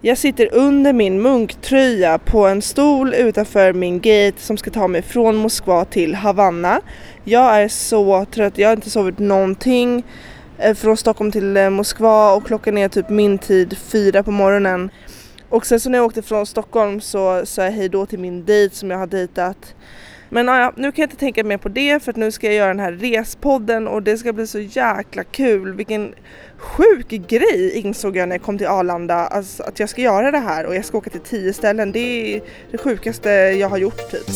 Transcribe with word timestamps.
Jag 0.00 0.18
sitter 0.18 0.54
under 0.54 0.92
min 0.92 1.22
munktröja 1.22 2.18
på 2.18 2.46
en 2.46 2.62
stol 2.62 3.14
utanför 3.14 3.72
min 3.72 4.00
gate 4.00 4.34
som 4.36 4.56
ska 4.56 4.70
ta 4.70 4.88
mig 4.88 5.02
från 5.02 5.36
Moskva 5.36 5.84
till 5.84 6.14
Havanna. 6.14 6.80
Jag 7.24 7.62
är 7.62 7.68
så 7.68 8.24
trött, 8.24 8.58
jag 8.58 8.68
har 8.68 8.76
inte 8.76 8.90
sovit 8.90 9.18
någonting 9.18 10.04
eh, 10.58 10.74
från 10.74 10.96
Stockholm 10.96 11.32
till 11.32 11.56
eh, 11.56 11.70
Moskva 11.70 12.32
och 12.32 12.46
klockan 12.46 12.78
är 12.78 12.88
typ 12.88 13.08
min 13.08 13.38
tid, 13.38 13.76
fyra 13.78 14.22
på 14.22 14.30
morgonen. 14.30 14.90
Och 15.48 15.66
sen 15.66 15.80
så 15.80 15.90
när 15.90 15.98
jag 15.98 16.06
åkte 16.06 16.22
från 16.22 16.46
Stockholm 16.46 17.00
så 17.00 17.46
sa 17.46 17.64
jag 17.64 17.72
hejdå 17.72 18.06
till 18.06 18.18
min 18.18 18.44
dejt 18.44 18.74
som 18.74 18.90
jag 18.90 18.98
har 18.98 19.06
dejtat. 19.06 19.74
Men 20.30 20.46
ja, 20.46 20.72
nu 20.76 20.92
kan 20.92 21.02
jag 21.02 21.06
inte 21.06 21.16
tänka 21.16 21.44
mer 21.44 21.56
på 21.56 21.68
det 21.68 22.02
för 22.02 22.10
att 22.10 22.16
nu 22.16 22.30
ska 22.30 22.46
jag 22.46 22.54
göra 22.54 22.68
den 22.68 22.80
här 22.80 22.92
respodden 22.92 23.88
och 23.88 24.02
det 24.02 24.18
ska 24.18 24.32
bli 24.32 24.46
så 24.46 24.58
jäkla 24.58 25.24
kul. 25.24 25.72
Vilken 25.72 26.14
sjuk 26.56 27.08
grej 27.08 27.72
insåg 27.74 28.16
jag 28.16 28.28
när 28.28 28.36
jag 28.36 28.42
kom 28.42 28.58
till 28.58 28.66
Arlanda, 28.66 29.14
alltså, 29.14 29.62
att 29.62 29.80
jag 29.80 29.88
ska 29.88 30.02
göra 30.02 30.30
det 30.30 30.38
här 30.38 30.66
och 30.66 30.74
jag 30.74 30.84
ska 30.84 30.98
åka 30.98 31.10
till 31.10 31.20
tio 31.20 31.52
ställen. 31.52 31.92
Det 31.92 32.34
är 32.36 32.42
det 32.70 32.78
sjukaste 32.78 33.30
jag 33.30 33.68
har 33.68 33.78
gjort 33.78 34.10
typ. 34.10 34.28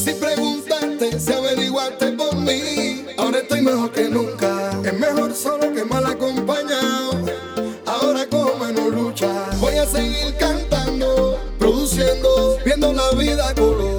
Voy 9.60 9.78
a 9.78 9.86
seguir 9.86 10.32
cantando, 10.40 11.38
produciendo, 11.58 12.58
viendo 12.64 12.92
la 12.92 13.12
vida 13.12 13.54
color. 13.54 13.91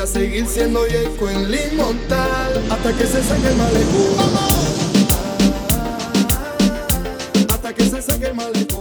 A 0.00 0.06
seguir 0.06 0.46
siendo 0.46 0.86
Yeco 0.86 1.28
en 1.28 1.50
Limontal 1.50 2.64
hasta 2.70 2.90
que 2.90 3.06
se 3.06 3.22
saque 3.22 3.48
el 3.48 3.56
malecón. 3.56 4.16
Hasta 7.50 7.74
que 7.74 7.84
se 7.84 8.00
saque 8.00 8.26
el 8.28 8.34
malecón. 8.34 8.79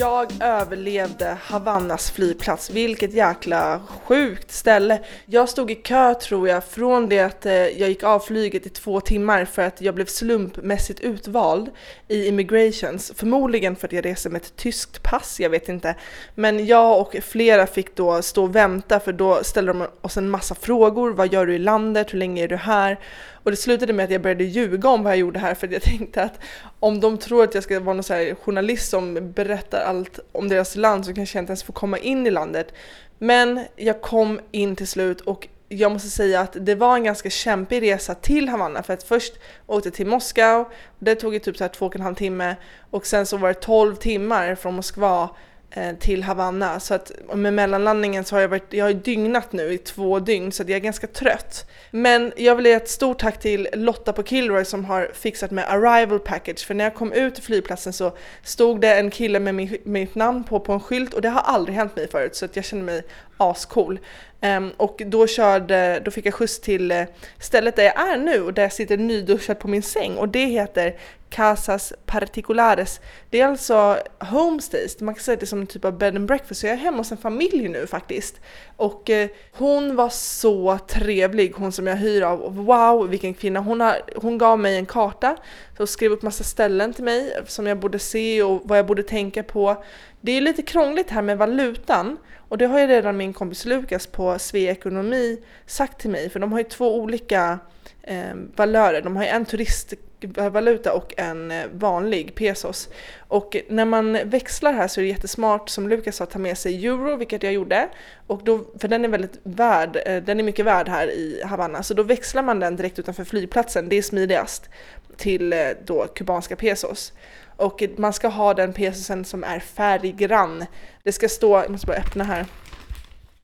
Jag 0.00 0.32
överlevde 0.40 1.36
Havannas 1.42 2.10
flygplats, 2.10 2.70
vilket 2.70 3.12
jäkla 3.12 3.80
sjukt 4.04 4.52
ställe. 4.52 5.00
Jag 5.26 5.48
stod 5.48 5.70
i 5.70 5.74
kö 5.74 6.14
tror 6.14 6.48
jag 6.48 6.64
från 6.64 7.08
det 7.08 7.20
att 7.20 7.46
eh, 7.46 7.52
jag 7.52 7.88
gick 7.88 8.02
av 8.02 8.20
flyget 8.20 8.66
i 8.66 8.68
två 8.68 9.00
timmar 9.00 9.44
för 9.44 9.62
att 9.62 9.80
jag 9.80 9.94
blev 9.94 10.06
slumpmässigt 10.06 11.00
utvald 11.00 11.70
i 12.08 12.26
immigrations. 12.28 13.12
Förmodligen 13.16 13.76
för 13.76 13.88
att 13.88 13.92
jag 13.92 14.04
reser 14.04 14.30
med 14.30 14.42
ett 14.42 14.56
tyskt 14.56 15.02
pass, 15.02 15.40
jag 15.40 15.50
vet 15.50 15.68
inte. 15.68 15.94
Men 16.34 16.66
jag 16.66 17.00
och 17.00 17.16
flera 17.22 17.66
fick 17.66 17.96
då 17.96 18.22
stå 18.22 18.42
och 18.42 18.56
vänta 18.56 19.00
för 19.00 19.12
då 19.12 19.44
ställde 19.44 19.72
de 19.72 19.86
oss 20.00 20.16
en 20.16 20.30
massa 20.30 20.54
frågor. 20.54 21.10
Vad 21.10 21.32
gör 21.32 21.46
du 21.46 21.54
i 21.54 21.58
landet? 21.58 22.12
Hur 22.12 22.18
länge 22.18 22.44
är 22.44 22.48
du 22.48 22.56
här? 22.56 22.98
Och 23.42 23.50
det 23.50 23.56
slutade 23.56 23.92
med 23.92 24.04
att 24.04 24.10
jag 24.10 24.22
började 24.22 24.44
ljuga 24.44 24.88
om 24.88 25.02
vad 25.02 25.12
jag 25.12 25.18
gjorde 25.18 25.38
här 25.38 25.54
för 25.54 25.72
jag 25.72 25.82
tänkte 25.82 26.22
att 26.22 26.40
om 26.80 27.00
de 27.00 27.18
tror 27.18 27.44
att 27.44 27.54
jag 27.54 27.64
ska 27.64 27.80
vara 27.80 27.94
någon 27.94 28.02
så 28.02 28.14
här 28.14 28.34
journalist 28.34 28.90
som 28.90 29.32
berättar 29.32 29.80
allt 29.80 30.18
om 30.32 30.48
deras 30.48 30.76
land 30.76 31.06
så 31.06 31.14
kanske 31.14 31.38
jag 31.38 31.42
inte 31.42 31.50
ens 31.50 31.62
får 31.62 31.72
komma 31.72 31.98
in 31.98 32.26
i 32.26 32.30
landet. 32.30 32.72
Men 33.18 33.64
jag 33.76 34.00
kom 34.02 34.40
in 34.50 34.76
till 34.76 34.88
slut 34.88 35.20
och 35.20 35.48
jag 35.68 35.92
måste 35.92 36.08
säga 36.08 36.40
att 36.40 36.56
det 36.60 36.74
var 36.74 36.96
en 36.96 37.04
ganska 37.04 37.30
kämpig 37.30 37.82
resa 37.82 38.14
till 38.14 38.48
Havanna 38.48 38.82
för 38.82 38.94
att 38.94 39.02
först 39.02 39.34
åkte 39.66 39.88
jag 39.88 39.94
till 39.94 40.06
Moskva, 40.06 40.64
det 40.98 41.14
tog 41.14 41.34
ju 41.34 41.40
typ 41.40 41.56
så 41.56 41.64
här 41.64 41.68
två 41.68 41.86
och 41.86 41.96
en 41.96 42.02
halv 42.02 42.14
timme 42.14 42.56
och 42.90 43.06
sen 43.06 43.26
så 43.26 43.36
var 43.36 43.48
det 43.48 43.54
12 43.54 43.96
timmar 43.96 44.54
från 44.54 44.74
Moskva 44.74 45.30
Eh, 45.72 45.96
till 45.96 46.22
Havanna. 46.22 46.80
Så 46.80 46.94
att 46.94 47.12
med 47.34 47.54
mellanlandningen 47.54 48.24
så 48.24 48.36
har 48.36 48.40
jag 48.40 48.48
varit, 48.48 48.72
jag 48.72 48.84
har 48.84 48.92
dygnat 48.92 49.52
nu 49.52 49.72
i 49.72 49.78
två 49.78 50.18
dygn 50.18 50.52
så 50.52 50.62
att 50.62 50.68
jag 50.68 50.76
är 50.76 50.80
ganska 50.80 51.06
trött. 51.06 51.70
Men 51.90 52.32
jag 52.36 52.56
vill 52.56 52.66
ge 52.66 52.72
ett 52.72 52.88
stort 52.88 53.18
tack 53.18 53.40
till 53.40 53.68
Lotta 53.72 54.12
på 54.12 54.22
Kilroy 54.22 54.64
som 54.64 54.84
har 54.84 55.10
fixat 55.14 55.50
med 55.50 55.72
arrival 55.72 56.18
package 56.18 56.66
för 56.66 56.74
när 56.74 56.84
jag 56.84 56.94
kom 56.94 57.12
ut 57.12 57.34
till 57.34 57.44
flygplatsen 57.44 57.92
så 57.92 58.12
stod 58.42 58.80
det 58.80 58.94
en 58.94 59.10
kille 59.10 59.40
med 59.40 59.54
min, 59.54 59.76
mitt 59.84 60.14
namn 60.14 60.44
på 60.44 60.60
på 60.60 60.72
en 60.72 60.80
skylt 60.80 61.14
och 61.14 61.22
det 61.22 61.28
har 61.28 61.40
aldrig 61.40 61.76
hänt 61.76 61.96
mig 61.96 62.08
förut 62.08 62.36
så 62.36 62.44
att 62.44 62.56
jag 62.56 62.64
känner 62.64 62.84
mig 62.84 63.02
ascool. 63.40 63.98
Um, 64.42 64.72
och 64.76 65.02
då, 65.06 65.26
körde, 65.26 66.02
då 66.04 66.10
fick 66.10 66.26
jag 66.26 66.34
skjuts 66.34 66.60
till 66.60 66.90
eh, 66.90 67.04
stället 67.38 67.76
där 67.76 67.82
jag 67.82 68.10
är 68.10 68.16
nu 68.16 68.42
och 68.42 68.54
där 68.54 68.62
jag 68.62 68.72
sitter 68.72 68.96
nyduschad 68.96 69.58
på 69.58 69.68
min 69.68 69.82
säng 69.82 70.16
och 70.16 70.28
det 70.28 70.44
heter 70.44 70.96
Casas 71.30 71.92
Particulares. 72.06 73.00
Det 73.30 73.40
är 73.40 73.46
alltså 73.46 73.98
homestays, 74.30 75.00
man 75.00 75.14
kan 75.14 75.22
säga 75.22 75.34
att 75.34 75.40
det 75.40 75.44
är 75.44 75.46
som 75.46 75.60
en 75.60 75.66
typ 75.66 75.84
av 75.84 75.98
bed 75.98 76.16
and 76.16 76.26
breakfast 76.26 76.60
så 76.60 76.66
jag 76.66 76.72
är 76.72 76.78
hemma 76.78 76.96
hos 76.96 77.12
en 77.12 77.18
familj 77.18 77.68
nu 77.68 77.86
faktiskt. 77.86 78.40
Och 78.76 79.10
eh, 79.10 79.28
hon 79.52 79.96
var 79.96 80.08
så 80.08 80.78
trevlig, 80.88 81.52
hon 81.56 81.72
som 81.72 81.86
jag 81.86 81.96
hyr 81.96 82.22
av. 82.22 82.56
Wow 82.56 83.08
vilken 83.08 83.34
kvinna! 83.34 83.60
Hon, 83.60 83.80
har, 83.80 84.00
hon 84.16 84.38
gav 84.38 84.58
mig 84.58 84.76
en 84.76 84.86
karta 84.86 85.36
och 85.78 85.88
skrev 85.88 86.12
upp 86.12 86.22
massa 86.22 86.44
ställen 86.44 86.92
till 86.92 87.04
mig 87.04 87.32
som 87.46 87.66
jag 87.66 87.78
borde 87.78 87.98
se 87.98 88.42
och 88.42 88.60
vad 88.64 88.78
jag 88.78 88.86
borde 88.86 89.02
tänka 89.02 89.42
på. 89.42 89.84
Det 90.20 90.32
är 90.32 90.40
lite 90.40 90.62
krångligt 90.62 91.10
här 91.10 91.22
med 91.22 91.38
valutan 91.38 92.18
och 92.48 92.58
det 92.58 92.66
har 92.66 92.80
ju 92.80 92.86
redan 92.86 93.16
min 93.16 93.32
kompis 93.32 93.64
Lukas 93.64 94.06
på 94.06 94.38
Svea 94.38 94.72
Ekonomi 94.72 95.38
sagt 95.66 96.00
till 96.00 96.10
mig 96.10 96.30
för 96.30 96.40
de 96.40 96.52
har 96.52 96.58
ju 96.58 96.64
två 96.64 96.96
olika 96.96 97.58
eh, 98.02 98.34
valörer. 98.56 99.02
De 99.02 99.16
har 99.16 99.22
ju 99.22 99.28
en 99.28 99.44
turistvaluta 99.44 100.92
och 100.92 101.14
en 101.16 101.50
eh, 101.50 101.66
vanlig 101.72 102.34
pesos. 102.34 102.88
Och 103.18 103.56
när 103.68 103.84
man 103.84 104.18
växlar 104.24 104.72
här 104.72 104.88
så 104.88 105.00
är 105.00 105.02
det 105.02 105.08
jättesmart 105.08 105.68
som 105.68 105.88
Lukas 105.88 106.16
sa 106.16 106.24
att 106.24 106.30
ta 106.30 106.38
med 106.38 106.58
sig 106.58 106.86
euro, 106.86 107.16
vilket 107.16 107.42
jag 107.42 107.52
gjorde. 107.52 107.88
Och 108.26 108.44
då, 108.44 108.64
för 108.78 108.88
den 108.88 109.04
är 109.04 109.08
väldigt 109.08 109.38
värd, 109.42 109.98
eh, 110.06 110.22
den 110.22 110.40
är 110.40 110.44
mycket 110.44 110.64
värd 110.64 110.88
här 110.88 111.10
i 111.10 111.42
Havanna. 111.44 111.82
Så 111.82 111.94
då 111.94 112.02
växlar 112.02 112.42
man 112.42 112.60
den 112.60 112.76
direkt 112.76 112.98
utanför 112.98 113.24
flygplatsen, 113.24 113.88
det 113.88 113.98
är 113.98 114.02
smidigast, 114.02 114.70
till 115.16 115.52
eh, 115.52 115.58
då 115.84 116.06
kubanska 116.06 116.56
pesos. 116.56 117.12
Och 117.60 117.82
man 117.96 118.12
ska 118.12 118.28
ha 118.28 118.54
den 118.54 118.72
pesosen 118.72 119.24
som 119.24 119.44
är 119.44 119.60
färggrann. 119.60 120.66
Det 121.02 121.12
ska 121.12 121.28
stå, 121.28 121.56
jag 121.56 121.70
måste 121.70 121.86
bara 121.86 121.96
öppna 121.96 122.24
här, 122.24 122.46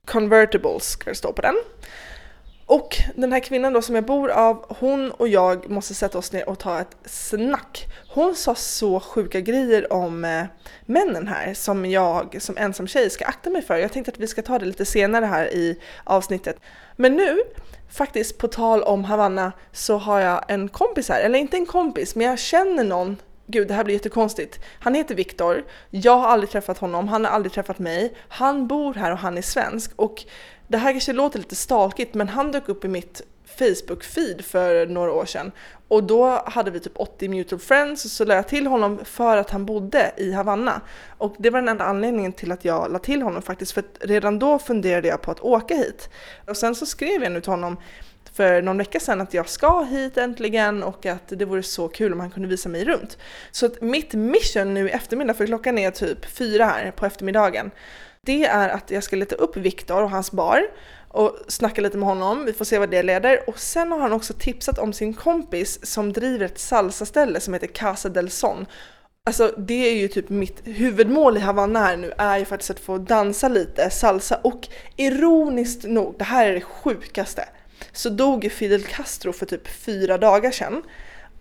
convertibles 0.04 0.84
ska 0.84 1.10
det 1.10 1.16
stå 1.16 1.32
på 1.32 1.42
den. 1.42 1.54
Och 2.66 2.96
den 3.14 3.32
här 3.32 3.40
kvinnan 3.40 3.72
då 3.72 3.82
som 3.82 3.94
jag 3.94 4.04
bor 4.04 4.30
av, 4.30 4.76
hon 4.78 5.10
och 5.10 5.28
jag 5.28 5.70
måste 5.70 5.94
sätta 5.94 6.18
oss 6.18 6.32
ner 6.32 6.48
och 6.48 6.58
ta 6.58 6.80
ett 6.80 6.96
snack. 7.04 7.86
Hon 8.08 8.34
sa 8.34 8.54
så 8.54 9.00
sjuka 9.00 9.40
grejer 9.40 9.92
om 9.92 10.24
eh, 10.24 10.44
männen 10.86 11.28
här 11.28 11.54
som 11.54 11.86
jag 11.86 12.36
som 12.40 12.56
ensam 12.56 12.86
tjej 12.86 13.10
ska 13.10 13.24
akta 13.24 13.50
mig 13.50 13.62
för. 13.62 13.76
Jag 13.76 13.92
tänkte 13.92 14.12
att 14.12 14.18
vi 14.18 14.26
ska 14.26 14.42
ta 14.42 14.58
det 14.58 14.66
lite 14.66 14.84
senare 14.84 15.24
här 15.24 15.54
i 15.54 15.80
avsnittet. 16.04 16.56
Men 16.96 17.16
nu, 17.16 17.38
faktiskt 17.90 18.38
på 18.38 18.48
tal 18.48 18.82
om 18.82 19.04
Havanna, 19.04 19.52
så 19.72 19.96
har 19.96 20.20
jag 20.20 20.44
en 20.48 20.68
kompis 20.68 21.08
här. 21.08 21.20
Eller 21.20 21.38
inte 21.38 21.56
en 21.56 21.66
kompis, 21.66 22.14
men 22.14 22.26
jag 22.26 22.38
känner 22.38 22.84
någon 22.84 23.16
Gud, 23.46 23.68
det 23.68 23.74
här 23.74 23.84
blir 23.84 23.94
jättekonstigt. 23.94 24.60
Han 24.80 24.94
heter 24.94 25.14
Viktor. 25.14 25.64
Jag 25.90 26.16
har 26.16 26.28
aldrig 26.28 26.50
träffat 26.50 26.78
honom, 26.78 27.08
han 27.08 27.24
har 27.24 27.32
aldrig 27.32 27.52
träffat 27.52 27.78
mig. 27.78 28.14
Han 28.28 28.66
bor 28.66 28.94
här 28.94 29.12
och 29.12 29.18
han 29.18 29.38
är 29.38 29.42
svensk. 29.42 29.92
Och 29.96 30.24
det 30.68 30.78
här 30.78 30.92
kanske 30.92 31.12
låter 31.12 31.38
lite 31.38 31.56
stalkigt, 31.56 32.14
men 32.14 32.28
han 32.28 32.52
dök 32.52 32.68
upp 32.68 32.84
i 32.84 32.88
mitt 32.88 33.22
Facebook-feed 33.58 34.42
för 34.42 34.86
några 34.86 35.12
år 35.12 35.24
sedan. 35.24 35.52
Och 35.88 36.04
då 36.04 36.42
hade 36.46 36.70
vi 36.70 36.80
typ 36.80 36.92
80 36.96 37.28
mutual 37.28 37.60
friends 37.60 38.04
och 38.04 38.10
så 38.10 38.24
lade 38.24 38.38
jag 38.38 38.48
till 38.48 38.66
honom 38.66 39.00
för 39.04 39.36
att 39.36 39.50
han 39.50 39.66
bodde 39.66 40.12
i 40.16 40.32
Havanna. 40.32 40.80
Och 41.18 41.34
det 41.38 41.50
var 41.50 41.60
den 41.60 41.68
enda 41.68 41.84
anledningen 41.84 42.32
till 42.32 42.52
att 42.52 42.64
jag 42.64 42.92
lade 42.92 43.04
till 43.04 43.22
honom 43.22 43.42
faktiskt, 43.42 43.72
för 43.72 43.84
redan 44.00 44.38
då 44.38 44.58
funderade 44.58 45.08
jag 45.08 45.22
på 45.22 45.30
att 45.30 45.40
åka 45.40 45.74
hit. 45.74 46.10
Och 46.46 46.56
sen 46.56 46.74
så 46.74 46.86
skrev 46.86 47.22
jag 47.22 47.32
nu 47.32 47.40
till 47.40 47.50
honom 47.50 47.76
för 48.36 48.62
någon 48.62 48.78
vecka 48.78 49.00
sedan 49.00 49.20
att 49.20 49.34
jag 49.34 49.48
ska 49.48 49.82
hit 49.82 50.16
äntligen 50.16 50.82
och 50.82 51.06
att 51.06 51.28
det 51.28 51.44
vore 51.44 51.62
så 51.62 51.88
kul 51.88 52.12
om 52.12 52.20
han 52.20 52.30
kunde 52.30 52.48
visa 52.48 52.68
mig 52.68 52.84
runt. 52.84 53.18
Så 53.50 53.66
att 53.66 53.80
mitt 53.80 54.14
mission 54.14 54.74
nu 54.74 54.88
i 54.88 54.92
eftermiddag, 54.92 55.34
för 55.34 55.46
klockan 55.46 55.78
är 55.78 55.90
typ 55.90 56.24
fyra 56.24 56.64
här 56.64 56.90
på 56.90 57.06
eftermiddagen, 57.06 57.70
det 58.20 58.44
är 58.44 58.68
att 58.68 58.90
jag 58.90 59.04
ska 59.04 59.16
leta 59.16 59.34
upp 59.34 59.56
Viktor 59.56 60.02
och 60.02 60.10
hans 60.10 60.32
bar 60.32 60.62
och 61.08 61.38
snacka 61.48 61.80
lite 61.80 61.98
med 61.98 62.08
honom, 62.08 62.44
vi 62.44 62.52
får 62.52 62.64
se 62.64 62.78
vad 62.78 62.90
det 62.90 63.02
leder. 63.02 63.48
Och 63.48 63.58
sen 63.58 63.92
har 63.92 63.98
han 63.98 64.12
också 64.12 64.32
tipsat 64.32 64.78
om 64.78 64.92
sin 64.92 65.14
kompis 65.14 65.86
som 65.86 66.12
driver 66.12 66.46
ett 66.46 66.58
salsaställe 66.58 67.40
som 67.40 67.54
heter 67.54 67.66
Casa 67.66 68.08
del 68.08 68.30
Son. 68.30 68.66
Alltså 69.24 69.54
det 69.58 69.88
är 69.88 69.94
ju 69.94 70.08
typ 70.08 70.28
mitt 70.28 70.60
huvudmål 70.64 71.36
i 71.36 71.40
Havanna 71.40 71.78
här 71.78 71.96
nu 71.96 72.12
är 72.18 72.38
ju 72.38 72.44
faktiskt 72.44 72.70
att 72.70 72.80
få 72.80 72.98
dansa 72.98 73.48
lite 73.48 73.90
salsa 73.90 74.40
och 74.44 74.68
ironiskt 74.96 75.84
nog, 75.84 76.14
det 76.18 76.24
här 76.24 76.48
är 76.48 76.54
det 76.54 76.60
sjukaste, 76.60 77.48
så 77.92 78.08
dog 78.08 78.52
Fidel 78.52 78.82
Castro 78.82 79.32
för 79.32 79.46
typ 79.46 79.68
fyra 79.68 80.18
dagar 80.18 80.50
sedan. 80.50 80.82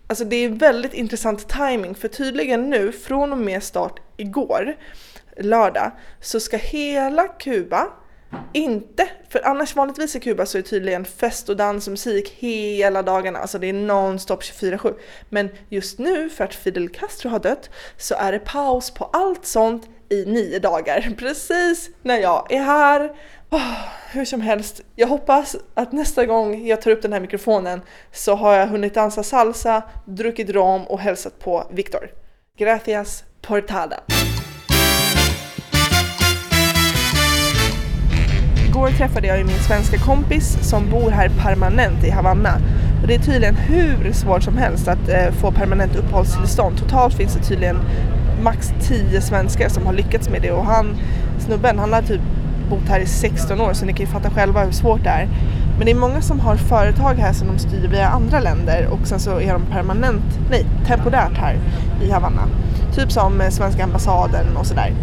Alltså 0.07 0.25
det 0.25 0.35
är 0.35 0.49
väldigt 0.49 0.93
intressant 0.93 1.49
timing 1.49 1.95
för 1.95 2.07
tydligen 2.07 2.69
nu 2.69 2.91
från 2.91 3.31
och 3.31 3.37
med 3.37 3.63
start 3.63 3.99
igår, 4.17 4.75
lördag, 5.37 5.91
så 6.21 6.39
ska 6.39 6.57
hela 6.57 7.27
Kuba 7.27 7.87
inte, 8.53 9.09
för 9.29 9.47
annars 9.47 9.75
vanligtvis 9.75 10.15
i 10.15 10.19
Kuba 10.19 10.45
så 10.45 10.57
är 10.57 10.61
det 10.61 10.67
tydligen 10.67 11.05
fest 11.05 11.49
och 11.49 11.57
dans 11.57 11.87
och 11.87 11.91
musik 11.91 12.35
hela 12.37 13.01
dagarna, 13.01 13.39
alltså 13.39 13.59
det 13.59 13.69
är 13.69 13.73
non-stop 13.73 14.37
24-7. 14.41 14.93
Men 15.29 15.49
just 15.69 15.99
nu, 15.99 16.29
för 16.29 16.43
att 16.43 16.55
Fidel 16.55 16.89
Castro 16.89 17.29
har 17.29 17.39
dött, 17.39 17.69
så 17.97 18.15
är 18.15 18.31
det 18.31 18.39
paus 18.39 18.91
på 18.91 19.05
allt 19.05 19.45
sånt 19.45 19.89
i 20.09 20.25
nio 20.25 20.59
dagar. 20.59 21.13
Precis 21.17 21.89
när 22.01 22.17
jag 22.17 22.51
är 22.51 22.61
här. 22.61 23.15
Oh, 23.49 23.75
hur 24.11 24.25
som 24.25 24.41
helst, 24.41 24.81
jag 24.95 25.07
hoppas 25.07 25.55
att 25.73 25.91
nästa 25.91 26.25
gång 26.25 26.67
jag 26.67 26.81
tar 26.81 26.91
upp 26.91 27.01
den 27.01 27.13
här 27.13 27.19
mikrofonen 27.19 27.81
så 28.11 28.35
har 28.35 28.53
jag 28.53 28.67
hunnit 28.67 28.93
dansa 28.93 29.23
salsa, 29.23 29.81
druckit 30.05 30.49
rom 30.49 30.83
och 30.83 30.99
hälsat 30.99 31.39
på 31.39 31.67
Viktor. 31.71 32.09
Gracias 32.57 33.23
portada! 33.41 33.99
Igår 38.67 38.89
träffade 38.89 39.27
jag 39.27 39.37
ju 39.37 39.43
min 39.43 39.59
svenska 39.67 39.97
kompis 39.97 40.69
som 40.69 40.89
bor 40.89 41.09
här 41.09 41.31
permanent 41.43 42.05
i 42.05 42.09
Havanna. 42.09 42.57
Och 43.01 43.07
det 43.07 43.15
är 43.15 43.19
tydligen 43.19 43.55
hur 43.55 44.13
svårt 44.13 44.43
som 44.43 44.57
helst 44.57 44.87
att 44.87 45.09
eh, 45.09 45.31
få 45.31 45.51
permanent 45.51 45.95
uppehållstillstånd. 45.95 46.77
Totalt 46.77 47.13
finns 47.13 47.35
det 47.35 47.43
tydligen 47.43 47.77
max 48.41 48.73
10 48.81 49.21
svenskar 49.21 49.69
som 49.69 49.85
har 49.85 49.93
lyckats 49.93 50.29
med 50.29 50.41
det 50.41 50.51
och 50.51 50.65
han, 50.65 50.97
snubben, 51.39 51.79
han 51.79 51.93
har 51.93 52.01
typ 52.01 52.21
bott 52.69 52.89
här 52.89 52.99
i 52.99 53.05
16 53.05 53.61
år 53.61 53.73
så 53.73 53.85
ni 53.85 53.93
kan 53.93 54.05
ju 54.05 54.11
fatta 54.11 54.29
själva 54.29 54.63
hur 54.63 54.71
svårt 54.71 55.03
det 55.03 55.09
är. 55.09 55.27
Men 55.77 55.85
det 55.85 55.91
är 55.91 55.95
många 55.95 56.21
som 56.21 56.39
har 56.39 56.55
företag 56.55 57.13
här 57.13 57.33
som 57.33 57.47
de 57.47 57.59
styr 57.59 57.87
via 57.87 58.07
andra 58.07 58.39
länder 58.39 58.87
och 58.91 59.07
sen 59.07 59.19
så 59.19 59.39
är 59.39 59.53
de 59.53 59.65
permanent, 59.65 60.39
nej 60.49 60.65
temporärt 60.87 61.37
här 61.37 61.59
i 62.01 62.11
Havanna. 62.11 62.47
Typ 62.95 63.11
som 63.11 63.41
eh, 63.41 63.49
svenska 63.49 63.83
ambassaden 63.83 64.57
och 64.57 64.65
sådär. 64.65 64.93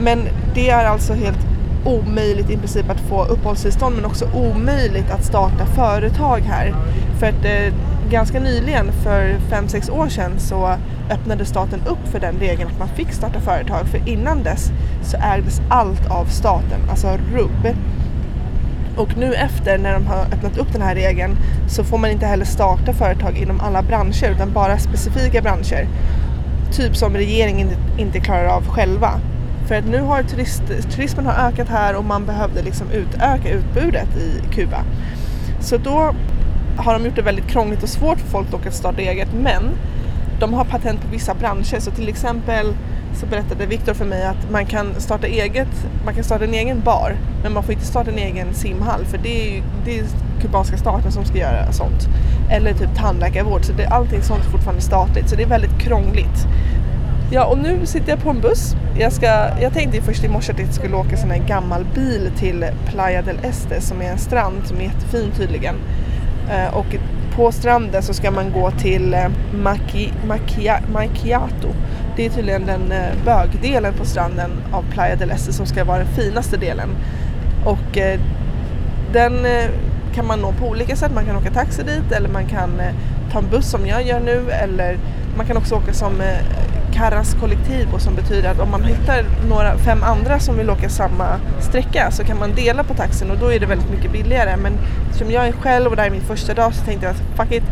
Men 0.00 0.28
det 0.54 0.70
är 0.70 0.84
alltså 0.84 1.12
helt 1.14 1.46
omöjligt 1.84 2.50
i 2.50 2.56
princip 2.56 2.90
att 2.90 3.00
få 3.00 3.24
uppehållstillstånd 3.24 3.96
men 3.96 4.04
också 4.04 4.28
omöjligt 4.34 5.10
att 5.10 5.24
starta 5.24 5.66
företag 5.66 6.40
här. 6.40 6.74
För 7.18 7.26
att 7.26 7.44
eh, 7.44 7.74
ganska 8.12 8.40
nyligen, 8.40 8.92
för 8.92 9.36
5-6 9.50 9.90
år 9.90 10.08
sedan, 10.08 10.32
så 10.38 10.76
öppnade 11.10 11.44
staten 11.44 11.80
upp 11.86 12.08
för 12.08 12.20
den 12.20 12.34
regeln 12.34 12.70
att 12.70 12.78
man 12.78 12.88
fick 12.88 13.12
starta 13.12 13.40
företag. 13.40 13.86
För 13.86 14.08
innan 14.08 14.42
dess 14.42 14.70
så 15.02 15.16
ägdes 15.16 15.60
allt 15.68 16.10
av 16.10 16.24
staten, 16.24 16.80
alltså 16.90 17.18
rubb. 17.34 17.76
Och 18.96 19.16
nu 19.16 19.34
efter 19.34 19.78
när 19.78 19.92
de 19.92 20.06
har 20.06 20.24
öppnat 20.24 20.58
upp 20.58 20.72
den 20.72 20.82
här 20.82 20.94
regeln 20.94 21.36
så 21.68 21.84
får 21.84 21.98
man 21.98 22.10
inte 22.10 22.26
heller 22.26 22.44
starta 22.44 22.92
företag 22.92 23.38
inom 23.38 23.60
alla 23.60 23.82
branscher 23.82 24.30
utan 24.30 24.52
bara 24.52 24.78
specifika 24.78 25.42
branscher. 25.42 25.88
Typ 26.72 26.96
som 26.96 27.14
regeringen 27.14 27.70
inte 27.98 28.20
klarar 28.20 28.46
av 28.46 28.68
själva. 28.68 29.10
För 29.68 29.74
att 29.74 29.86
nu 29.86 30.00
har 30.00 30.22
turist, 30.22 30.62
turismen 30.90 31.26
har 31.26 31.48
ökat 31.48 31.68
här 31.68 31.96
och 31.96 32.04
man 32.04 32.26
behövde 32.26 32.62
liksom 32.62 32.90
utöka 32.90 33.48
utbudet 33.48 34.16
i 34.16 34.54
Kuba. 34.54 34.84
Så 35.60 35.76
då 35.76 36.14
har 36.76 36.92
de 36.92 37.04
gjort 37.04 37.16
det 37.16 37.22
väldigt 37.22 37.46
krångligt 37.46 37.82
och 37.82 37.88
svårt 37.88 38.18
för 38.18 38.28
folk 38.28 38.50
dock 38.50 38.66
att 38.66 38.74
starta 38.74 39.00
eget 39.00 39.28
men 39.34 39.62
de 40.40 40.54
har 40.54 40.64
patent 40.64 41.00
på 41.00 41.08
vissa 41.08 41.34
branscher 41.34 41.80
så 41.80 41.90
till 41.90 42.08
exempel 42.08 42.74
så 43.14 43.26
berättade 43.26 43.66
Viktor 43.66 43.94
för 43.94 44.04
mig 44.04 44.26
att 44.26 44.50
man 44.50 44.66
kan 44.66 45.00
starta 45.00 45.26
eget, 45.26 45.86
man 46.04 46.14
kan 46.14 46.24
starta 46.24 46.44
en 46.44 46.54
egen 46.54 46.80
bar 46.80 47.16
men 47.42 47.52
man 47.52 47.62
får 47.62 47.72
inte 47.72 47.86
starta 47.86 48.10
en 48.10 48.18
egen 48.18 48.54
simhall 48.54 49.04
för 49.04 49.18
det 49.18 49.42
är 49.42 49.54
ju 49.54 49.62
det 49.84 49.98
är 49.98 50.04
kubanska 50.40 50.76
staten 50.76 51.12
som 51.12 51.24
ska 51.24 51.38
göra 51.38 51.72
sånt. 51.72 52.08
Eller 52.50 52.72
typ 52.72 52.94
tandläkarvård 52.96 53.64
så 53.64 53.72
det, 53.72 53.86
allting 53.86 54.22
sånt 54.22 54.44
är 54.44 54.50
fortfarande 54.50 54.82
statligt 54.82 55.28
så 55.28 55.36
det 55.36 55.42
är 55.42 55.48
väldigt 55.48 55.78
krångligt. 55.78 56.46
Ja 57.32 57.44
och 57.44 57.58
nu 57.58 57.86
sitter 57.86 58.10
jag 58.10 58.22
på 58.22 58.30
en 58.30 58.40
buss. 58.40 58.76
Jag, 58.98 59.12
ska, 59.12 59.26
jag 59.60 59.72
tänkte 59.72 60.02
först 60.02 60.24
i 60.24 60.28
morse 60.28 60.52
att 60.52 60.58
jag 60.58 60.74
skulle 60.74 60.96
åka 60.96 61.16
sån 61.16 61.30
här 61.30 61.46
gammal 61.48 61.84
bil 61.94 62.30
till 62.38 62.66
Playa 62.86 63.22
del 63.22 63.36
Este 63.42 63.80
som 63.80 64.02
är 64.02 64.10
en 64.10 64.18
strand 64.18 64.56
som 64.64 64.76
är 64.76 64.82
jättefin 64.82 65.30
tydligen. 65.36 65.74
Eh, 66.50 66.74
och 66.74 66.86
på 67.36 67.52
stranden 67.52 68.02
så 68.02 68.14
ska 68.14 68.30
man 68.30 68.52
gå 68.52 68.70
till 68.70 69.14
eh, 69.14 69.28
Maki, 69.54 70.12
Makia, 70.26 70.80
Macchiato. 70.92 71.68
Det 72.16 72.26
är 72.26 72.30
tydligen 72.30 72.66
den 72.66 72.92
eh, 72.92 73.24
bögdelen 73.24 73.94
på 73.94 74.04
stranden 74.04 74.50
av 74.72 74.84
Playa 74.92 75.16
del 75.16 75.30
Este 75.30 75.52
som 75.52 75.66
ska 75.66 75.84
vara 75.84 75.98
den 75.98 76.06
finaste 76.06 76.56
delen. 76.56 76.88
Och 77.64 77.98
den 79.12 79.46
kan 80.14 80.26
man 80.26 80.38
nå 80.38 80.52
på 80.52 80.66
olika 80.66 80.96
sätt. 80.96 81.12
Man 81.14 81.26
kan 81.26 81.36
åka 81.36 81.50
taxi 81.50 81.82
dit 81.82 82.12
eller 82.12 82.28
man 82.28 82.46
kan 82.46 82.70
ta 83.32 83.38
en 83.38 83.50
buss 83.50 83.70
som 83.70 83.86
jag 83.86 84.06
gör 84.06 84.20
nu 84.20 84.50
eller 84.50 84.98
man 85.36 85.46
kan 85.46 85.56
också 85.56 85.74
åka 85.74 85.92
som 85.92 86.20
eh, 86.20 86.38
Karras 86.92 87.36
kollektiv 87.40 87.88
och 87.94 88.00
som 88.00 88.14
betyder 88.14 88.50
att 88.50 88.60
om 88.60 88.70
man 88.70 88.84
hittar 88.84 89.24
några, 89.48 89.78
fem 89.78 90.02
andra 90.02 90.38
som 90.38 90.56
vill 90.56 90.70
åka 90.70 90.88
samma 90.88 91.40
sträcka 91.60 92.10
så 92.10 92.24
kan 92.24 92.38
man 92.38 92.54
dela 92.54 92.84
på 92.84 92.94
taxin 92.94 93.30
och 93.30 93.38
då 93.38 93.52
är 93.52 93.60
det 93.60 93.66
väldigt 93.66 93.90
mycket 93.90 94.12
billigare. 94.12 94.56
Men 94.56 94.72
eftersom 95.06 95.30
jag 95.30 95.46
är 95.46 95.52
själv 95.52 95.90
och 95.90 95.96
det 95.96 96.02
här 96.02 96.08
är 96.08 96.12
min 96.12 96.20
första 96.20 96.54
dag 96.54 96.74
så 96.74 96.84
tänkte 96.84 97.06
jag 97.06 97.14
att 97.14 97.36
fuck 97.36 97.52
it, 97.52 97.64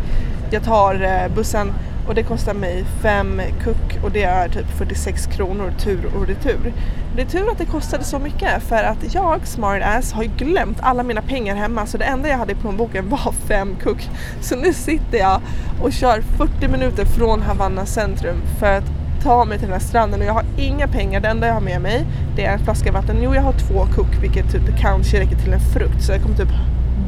jag 0.49 0.63
tar 0.63 1.03
eh, 1.03 1.35
bussen 1.35 1.73
och 2.11 2.15
det 2.15 2.23
kostar 2.23 2.53
mig 2.53 2.85
fem 3.01 3.41
kuck 3.63 4.03
och 4.03 4.11
det 4.11 4.23
är 4.23 4.49
typ 4.49 4.67
46 4.77 5.27
kronor 5.27 5.73
tur 5.79 6.11
och 6.15 6.27
retur. 6.27 6.73
Det 7.15 7.21
är 7.21 7.25
tur 7.25 7.51
att 7.51 7.57
det 7.57 7.65
kostade 7.65 8.03
så 8.03 8.19
mycket 8.19 8.63
för 8.63 8.83
att 8.83 9.13
jag, 9.13 9.47
smart 9.47 9.81
ass, 9.83 10.11
har 10.11 10.23
glömt 10.23 10.77
alla 10.81 11.03
mina 11.03 11.21
pengar 11.21 11.55
hemma 11.55 11.85
så 11.85 11.97
det 11.97 12.05
enda 12.05 12.29
jag 12.29 12.37
hade 12.37 12.51
i 12.51 12.55
plånboken 12.55 13.09
var 13.09 13.31
fem 13.47 13.75
kuck. 13.83 14.09
Så 14.41 14.55
nu 14.55 14.73
sitter 14.73 15.17
jag 15.17 15.41
och 15.81 15.93
kör 15.93 16.21
40 16.21 16.67
minuter 16.67 17.05
från 17.05 17.41
Havanna 17.41 17.85
centrum 17.85 18.37
för 18.59 18.77
att 18.77 18.91
ta 19.23 19.45
mig 19.45 19.57
till 19.57 19.67
den 19.67 19.79
här 19.79 19.87
stranden 19.87 20.21
och 20.21 20.25
jag 20.25 20.33
har 20.33 20.45
inga 20.57 20.87
pengar. 20.87 21.19
Det 21.19 21.27
enda 21.27 21.47
jag 21.47 21.53
har 21.53 21.61
med 21.61 21.81
mig 21.81 22.05
det 22.35 22.45
är 22.45 22.53
en 22.53 22.63
flaska 22.63 22.91
vatten. 22.91 23.17
Jo, 23.21 23.35
jag 23.35 23.41
har 23.41 23.53
två 23.53 23.85
kuck 23.85 24.23
vilket 24.23 24.51
typ 24.51 24.77
kanske 24.79 25.19
räcker 25.19 25.35
till 25.35 25.53
en 25.53 25.59
frukt 25.59 26.03
så 26.03 26.11
jag 26.11 26.21
kommer 26.21 26.35
typ 26.35 26.51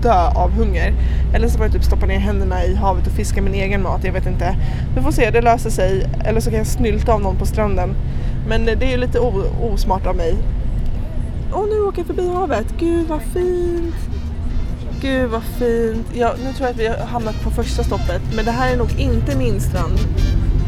dö 0.04 0.28
av 0.36 0.52
hunger. 0.52 0.94
Eller 1.34 1.48
så 1.48 1.58
får 1.58 1.66
jag 1.66 1.74
typ 1.74 1.84
stoppa 1.84 2.06
ner 2.06 2.20
händerna 2.20 2.66
i 2.66 2.76
havet 2.76 3.08
och 3.08 3.14
fiska 3.14 3.42
min 3.42 3.54
egen 3.54 3.84
mat. 3.84 4.04
Jag 4.04 4.14
vet 4.14 4.28
inte. 4.28 4.56
Vi 4.96 5.02
får 5.02 5.12
se, 5.12 5.32
det 5.32 5.42
löser 5.42 5.70
sig. 5.70 6.08
Eller 6.26 6.40
så 6.40 6.50
kan 6.50 6.58
jag 6.58 6.68
snylta 6.68 7.14
av 7.14 7.22
någon 7.22 7.38
på 7.38 7.46
stranden. 7.46 7.96
Men 8.48 8.70
eh, 8.70 8.78
det 8.80 8.86
är 8.86 8.92
ju 8.92 8.98
lite 8.98 9.20
osmart 9.62 10.06
av 10.06 10.16
mig. 10.16 10.36
Och 11.52 11.68
nu 11.70 11.82
åker 11.82 12.00
jag 12.00 12.08
förbi 12.08 12.28
havet. 12.28 12.68
Gud 12.80 13.08
vad 13.08 13.22
fint! 13.22 13.96
Gud 15.02 15.30
vad 15.30 15.44
fint. 15.44 16.08
Ja, 16.14 16.34
nu 16.44 16.54
tror 16.54 16.68
jag 16.68 16.70
att 16.70 16.80
vi 16.80 16.88
har 16.88 17.06
hamnat 17.06 17.44
på 17.44 17.50
första 17.50 17.84
stoppet. 17.84 18.22
Men 18.36 18.46
det 18.46 18.52
här 18.52 18.74
är 18.74 18.78
nog 18.78 19.00
inte 19.00 19.38
min 19.38 19.62
strand. 19.62 20.00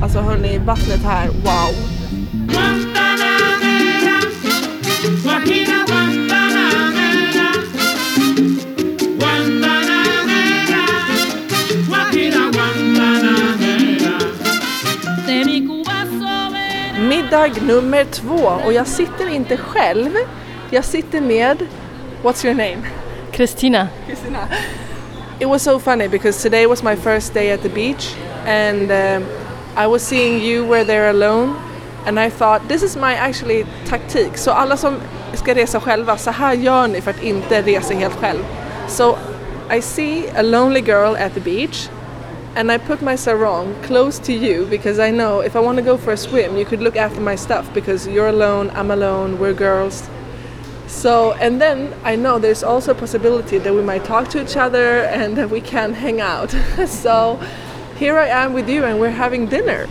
Alltså 0.02 0.20
hörni, 0.20 0.58
vattnet 0.58 1.04
här, 1.04 1.28
wow! 1.28 1.76
Middag 17.26 17.62
nummer 17.62 18.04
två 18.04 18.52
och 18.66 18.74
jag 18.74 18.88
sitter 18.88 19.30
inte 19.30 19.58
själv. 19.58 20.10
Jag 20.70 20.86
sitter 20.86 21.22
med, 21.22 21.58
what's 22.24 22.46
your 22.46 22.56
name? 22.56 22.78
Christina. 23.32 23.88
Christina. 24.06 24.48
It 25.40 25.48
was 25.48 25.64
so 25.64 25.80
funny 25.80 26.08
because 26.08 26.44
today 26.44 26.68
was 26.68 26.84
my 26.84 26.96
first 26.96 27.34
day 27.34 27.52
at 27.52 27.62
the 27.62 27.70
beach 27.70 28.16
and 28.48 28.92
um, 28.92 29.26
I 29.78 29.88
was 29.88 30.04
seeing 30.04 30.42
you 30.42 30.68
were 30.68 30.86
there 30.86 31.10
alone 31.10 31.56
and 32.06 32.20
I 32.20 32.30
thought 32.30 32.68
this 32.68 32.84
is 32.84 32.96
my 32.96 33.16
actually 33.16 33.66
taktik. 33.90 34.38
Så 34.38 34.52
alla 34.52 34.78
som 34.78 34.96
ska 35.34 35.56
resa 35.56 35.80
själva, 35.80 36.18
så 36.18 36.32
här 36.32 36.54
gör 36.54 36.88
ni 36.88 37.02
för 37.02 37.12
att 37.12 37.24
inte 37.24 37.62
resa 37.62 37.94
helt 37.94 38.16
själv. 38.16 38.44
So 38.88 39.18
I 39.78 39.82
see 39.82 40.24
a 40.38 40.42
lonely 40.42 40.82
girl 40.82 41.16
at 41.16 41.34
the 41.34 41.40
beach 41.40 41.90
and 42.56 42.72
I 42.72 42.78
put 42.78 43.02
my 43.02 43.16
sarong 43.16 43.76
close 43.84 44.18
to 44.20 44.34
you 44.34 44.66
because 44.68 44.98
I 44.98 45.12
know 45.12 45.42
if 45.42 45.56
I 45.56 45.60
want 45.60 45.78
to 45.78 45.82
go 45.84 45.98
for 45.98 46.14
a 46.14 46.18
swim 46.18 46.56
you 46.56 46.66
could 46.66 46.82
look 46.82 46.96
after 46.96 47.20
my 47.20 47.36
stuff 47.36 47.72
because 47.74 48.08
you're 48.08 48.30
alone, 48.30 48.70
I'm 48.72 48.92
alone, 48.92 49.38
we're 49.40 49.54
girls. 49.54 50.10
So, 50.88 51.34
and 51.34 51.60
then 51.60 51.94
I 52.04 52.16
know 52.16 52.40
there's 52.40 52.64
also 52.64 52.92
a 52.92 52.96
possibility 52.96 53.58
that 53.58 53.74
we 53.74 53.82
might 53.82 54.06
talk 54.06 54.30
to 54.30 54.42
each 54.42 54.56
other 54.56 55.00
and 55.20 55.36
that 55.38 55.50
we 55.50 55.60
can 55.60 55.94
hang 55.94 56.22
out. 56.22 56.52
so, 56.88 57.40
here 57.98 58.18
I 58.18 58.28
am 58.28 58.54
with 58.54 58.70
you 58.70 58.86
and 58.86 59.00
we're 59.00 59.10
having 59.10 59.48
dinner. 59.48 59.88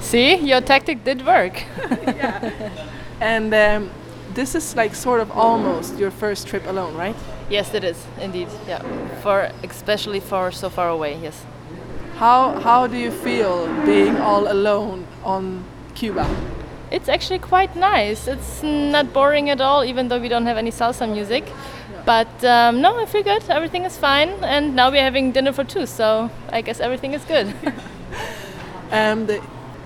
See, 0.00 0.36
your 0.36 0.60
tactic 0.60 1.04
did 1.04 1.26
work. 1.26 1.64
yeah. 1.90 2.88
And 3.20 3.52
um, 3.52 3.90
this 4.34 4.54
is 4.54 4.76
like 4.76 4.94
sort 4.94 5.20
of 5.20 5.30
almost 5.32 5.98
your 5.98 6.10
first 6.10 6.46
trip 6.46 6.66
alone, 6.66 6.94
right? 6.94 7.16
Yes, 7.50 7.74
it 7.74 7.84
is 7.84 8.04
indeed. 8.20 8.48
Yeah, 8.68 8.82
for 9.20 9.50
especially 9.62 10.20
for 10.20 10.52
so 10.52 10.68
far 10.68 10.88
away. 10.88 11.18
Yes. 11.22 11.44
How 12.16 12.58
how 12.60 12.86
do 12.86 12.96
you 12.96 13.10
feel 13.10 13.66
being 13.84 14.16
all 14.16 14.50
alone 14.50 15.06
on 15.22 15.64
Cuba? 15.94 16.26
It's 16.90 17.08
actually 17.08 17.40
quite 17.40 17.76
nice. 17.76 18.26
It's 18.26 18.62
not 18.62 19.12
boring 19.12 19.50
at 19.50 19.60
all, 19.60 19.84
even 19.84 20.08
though 20.08 20.18
we 20.18 20.28
don't 20.28 20.46
have 20.46 20.56
any 20.56 20.70
salsa 20.70 21.06
music. 21.06 21.44
But 22.06 22.42
um, 22.44 22.80
no, 22.80 22.98
I 22.98 23.04
feel 23.04 23.22
good. 23.22 23.42
Everything 23.50 23.84
is 23.84 23.98
fine, 23.98 24.30
and 24.42 24.74
now 24.74 24.90
we're 24.90 25.02
having 25.02 25.32
dinner 25.32 25.52
for 25.52 25.64
two, 25.64 25.84
so 25.84 26.30
I 26.50 26.62
guess 26.62 26.80
everything 26.80 27.12
is 27.12 27.24
good. 27.24 27.52
and 28.90 29.40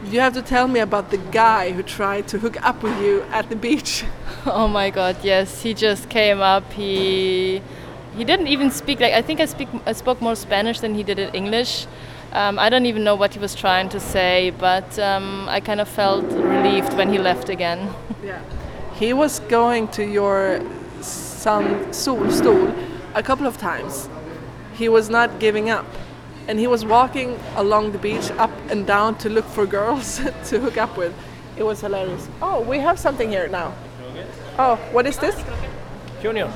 You 0.05 0.21
have 0.21 0.33
to 0.33 0.43
tell 0.43 0.67
me 0.67 0.81
about 0.81 1.11
the 1.11 1.19
guy 1.19 1.73
who 1.73 1.83
tried 1.83 2.27
to 2.29 2.39
hook 2.39 2.57
up 2.65 2.83
with 2.83 2.99
you 3.03 3.23
at 3.33 3.49
the 3.49 3.57
beach. 3.57 4.05
Oh 4.47 4.67
my 4.69 4.89
god, 4.89 5.17
yes. 5.23 5.63
He 5.63 5.75
just 5.75 6.09
came 6.09 6.41
up. 6.41 6.73
He 6.73 7.61
he 8.17 8.25
didn't 8.25 8.47
even 8.47 8.71
speak 8.71 9.01
like 9.01 9.13
I 9.13 9.21
think 9.21 9.39
I 9.41 9.47
speak 9.47 9.69
I 9.85 9.93
spoke 9.93 10.23
more 10.23 10.35
Spanish 10.35 10.81
than 10.81 10.95
he 10.95 11.03
did 11.03 11.19
in 11.19 11.29
English. 11.35 11.87
Um, 12.33 12.59
I 12.59 12.71
don't 12.71 12.87
even 12.87 13.03
know 13.03 13.17
what 13.17 13.35
he 13.35 13.41
was 13.41 13.55
trying 13.55 13.89
to 13.89 13.99
say, 13.99 14.51
but 14.51 14.99
um, 14.99 15.49
I 15.49 15.61
kind 15.61 15.81
of 15.81 15.89
felt 15.89 16.25
relieved 16.25 16.95
when 16.95 17.11
he 17.13 17.19
left 17.19 17.49
again. 17.49 17.93
yeah. 18.25 18.41
He 18.95 19.13
was 19.13 19.41
going 19.41 19.89
to 19.89 20.05
your 20.05 20.61
sun 21.01 21.87
solstol 21.87 22.73
a 23.15 23.23
couple 23.23 23.47
of 23.47 23.59
times. 23.59 24.09
He 24.75 24.89
was 24.89 25.11
not 25.11 25.41
giving 25.41 25.71
up. 25.71 25.87
And 26.47 26.59
he 26.59 26.67
was 26.67 26.85
walking 26.85 27.39
along 27.57 27.93
the 27.93 27.99
beach 27.99 28.31
up 28.33 28.51
and 28.71 28.87
down 28.87 29.17
to 29.19 29.29
look 29.29 29.45
for 29.45 29.67
girls 29.67 30.17
to 30.49 30.61
hook 30.61 30.77
up 30.77 30.97
with. 30.97 31.15
It 31.57 31.65
was 31.65 31.81
hilarious. 31.81 32.29
Oh, 32.41 32.61
we 32.61 32.79
have 32.79 32.99
something 32.99 33.29
here 33.29 33.49
now. 33.49 33.75
Oh, 34.59 34.77
what 34.93 35.07
is 35.07 35.17
this? 35.19 35.37
Junior. 36.23 36.51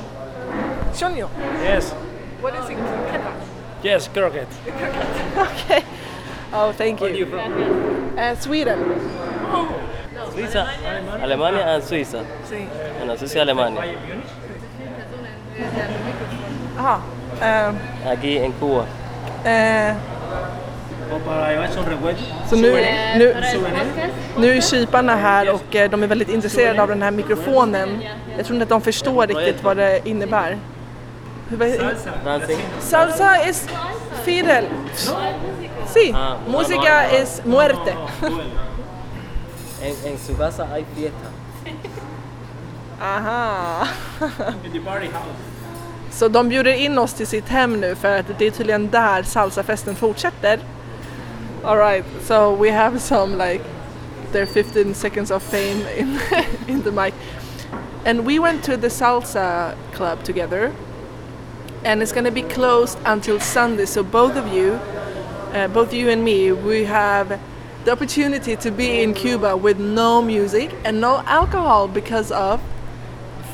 Shonyo. 0.92 1.28
Yes. 1.62 1.92
What 2.40 2.54
is 2.54 2.68
it? 2.70 3.43
Yes, 3.84 4.08
croquet. 4.08 4.48
Okay. 5.36 5.84
Oh, 6.52 6.72
thank 6.72 7.00
you. 7.00 7.26
Uh, 8.16 8.34
Sweden. 8.36 8.78
Suiza, 10.32 10.66
Alemania 11.22 11.74
and 11.74 11.84
Suiza. 11.84 12.24
Sí. 12.48 12.66
Bueno, 12.98 13.16
Suiza 13.16 13.38
y 13.38 13.40
Alemania. 13.42 13.82
Aha. 16.78 17.00
Um, 17.68 17.78
Aquí 18.08 18.38
en 18.38 18.52
Cuba. 18.52 18.86
eh, 19.44 19.94
recuerdo. 21.86 22.18
så 22.48 22.56
nu, 22.56 22.72
nu, 23.18 23.34
nu 24.38 24.56
är 24.56 24.60
kyparna 24.60 25.16
här 25.16 25.54
och 25.54 25.76
eh, 25.76 25.90
de 25.90 26.02
är 26.02 26.06
väldigt 26.06 26.28
intresserade 26.28 26.82
av 26.82 26.88
den 26.88 27.02
här 27.02 27.10
mikrofonen. 27.10 28.02
Jag 28.36 28.46
tror 28.46 28.54
inte 28.56 28.62
att 28.62 28.68
de 28.68 28.80
förstår 28.80 29.26
riktigt 29.26 29.62
vad 29.62 29.76
det 29.76 30.00
innebär. 30.08 30.58
Hur- 31.58 31.94
vad- 32.24 32.40
Dancing. 32.40 32.58
Salsa 32.80 33.48
is 33.48 33.68
Fidel. 34.24 34.64
Sí, 35.94 36.12
Ah, 36.16 36.36
música 36.48 37.04
es 37.10 37.42
muerte. 37.44 37.94
En, 39.82 39.94
en 40.12 40.18
su 40.18 40.34
casa 40.36 40.64
hay 40.66 40.84
fiesta. 40.96 41.28
Aha. 43.00 43.88
In 44.64 44.72
the 44.72 44.80
party 44.80 45.06
house. 45.06 45.26
Så 46.10 46.28
de 46.28 46.48
bjuder 46.48 46.72
in 46.72 46.98
oss 46.98 47.12
till 47.14 47.26
sitt 47.26 47.48
hem 47.48 47.80
nu 47.80 47.94
för 47.94 48.18
att 48.18 48.26
det 48.38 48.46
är 48.46 48.50
tydligen 48.50 48.90
där 48.90 49.22
salsafesten 49.22 49.96
fortsätter. 49.96 50.58
Alright, 51.64 52.04
so 52.22 52.56
we 52.56 52.70
have 52.72 52.98
some 53.00 53.36
like 53.36 53.64
their 54.32 54.46
15 54.46 54.94
seconds 54.94 55.30
of 55.30 55.42
fame 55.42 55.84
in, 55.96 56.18
in 56.66 56.82
the 56.82 56.90
mic. 56.90 57.14
And 58.06 58.20
we 58.26 58.38
went 58.38 58.62
to 58.64 58.76
the 58.76 58.90
salsa 58.90 59.70
club 59.94 60.22
together 60.24 60.70
and 61.84 62.02
it's 62.02 62.12
gonna 62.12 62.30
be 62.30 62.42
closed 62.42 62.98
until 63.04 63.38
Sunday. 63.38 63.84
So 63.84 64.02
both 64.02 64.36
of 64.36 64.48
you, 64.48 64.72
uh, 65.52 65.68
both 65.68 65.92
you 65.92 66.08
and 66.08 66.24
me, 66.24 66.52
we 66.52 66.84
have 66.84 67.40
the 67.84 67.92
opportunity 67.92 68.56
to 68.56 68.70
be 68.70 69.02
in 69.02 69.12
Cuba 69.12 69.56
with 69.56 69.78
no 69.78 70.22
music 70.22 70.74
and 70.84 71.00
no 71.00 71.18
alcohol 71.26 71.86
because 71.86 72.32
of 72.32 72.60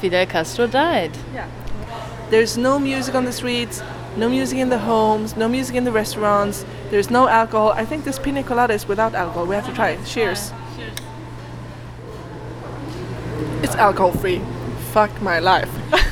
Fidel 0.00 0.26
Castro 0.26 0.66
died. 0.66 1.10
Yeah. 1.34 1.48
There's 2.30 2.56
no 2.56 2.78
music 2.78 3.16
on 3.16 3.24
the 3.24 3.32
streets, 3.32 3.82
no 4.16 4.28
music 4.28 4.58
in 4.58 4.68
the 4.68 4.78
homes, 4.78 5.36
no 5.36 5.48
music 5.48 5.74
in 5.74 5.82
the 5.84 5.90
restaurants. 5.90 6.64
There's 6.90 7.10
no 7.10 7.26
alcohol. 7.28 7.70
I 7.72 7.84
think 7.84 8.04
this 8.04 8.18
pina 8.20 8.44
colada 8.44 8.72
is 8.74 8.86
without 8.86 9.14
alcohol. 9.14 9.46
We 9.46 9.56
have 9.56 9.66
to 9.66 9.74
try 9.74 9.90
it. 9.90 10.06
Cheers. 10.06 10.52
It's 13.62 13.74
alcohol 13.74 14.12
free. 14.12 14.40
Fuck 14.92 15.20
my 15.20 15.40
life. 15.40 15.70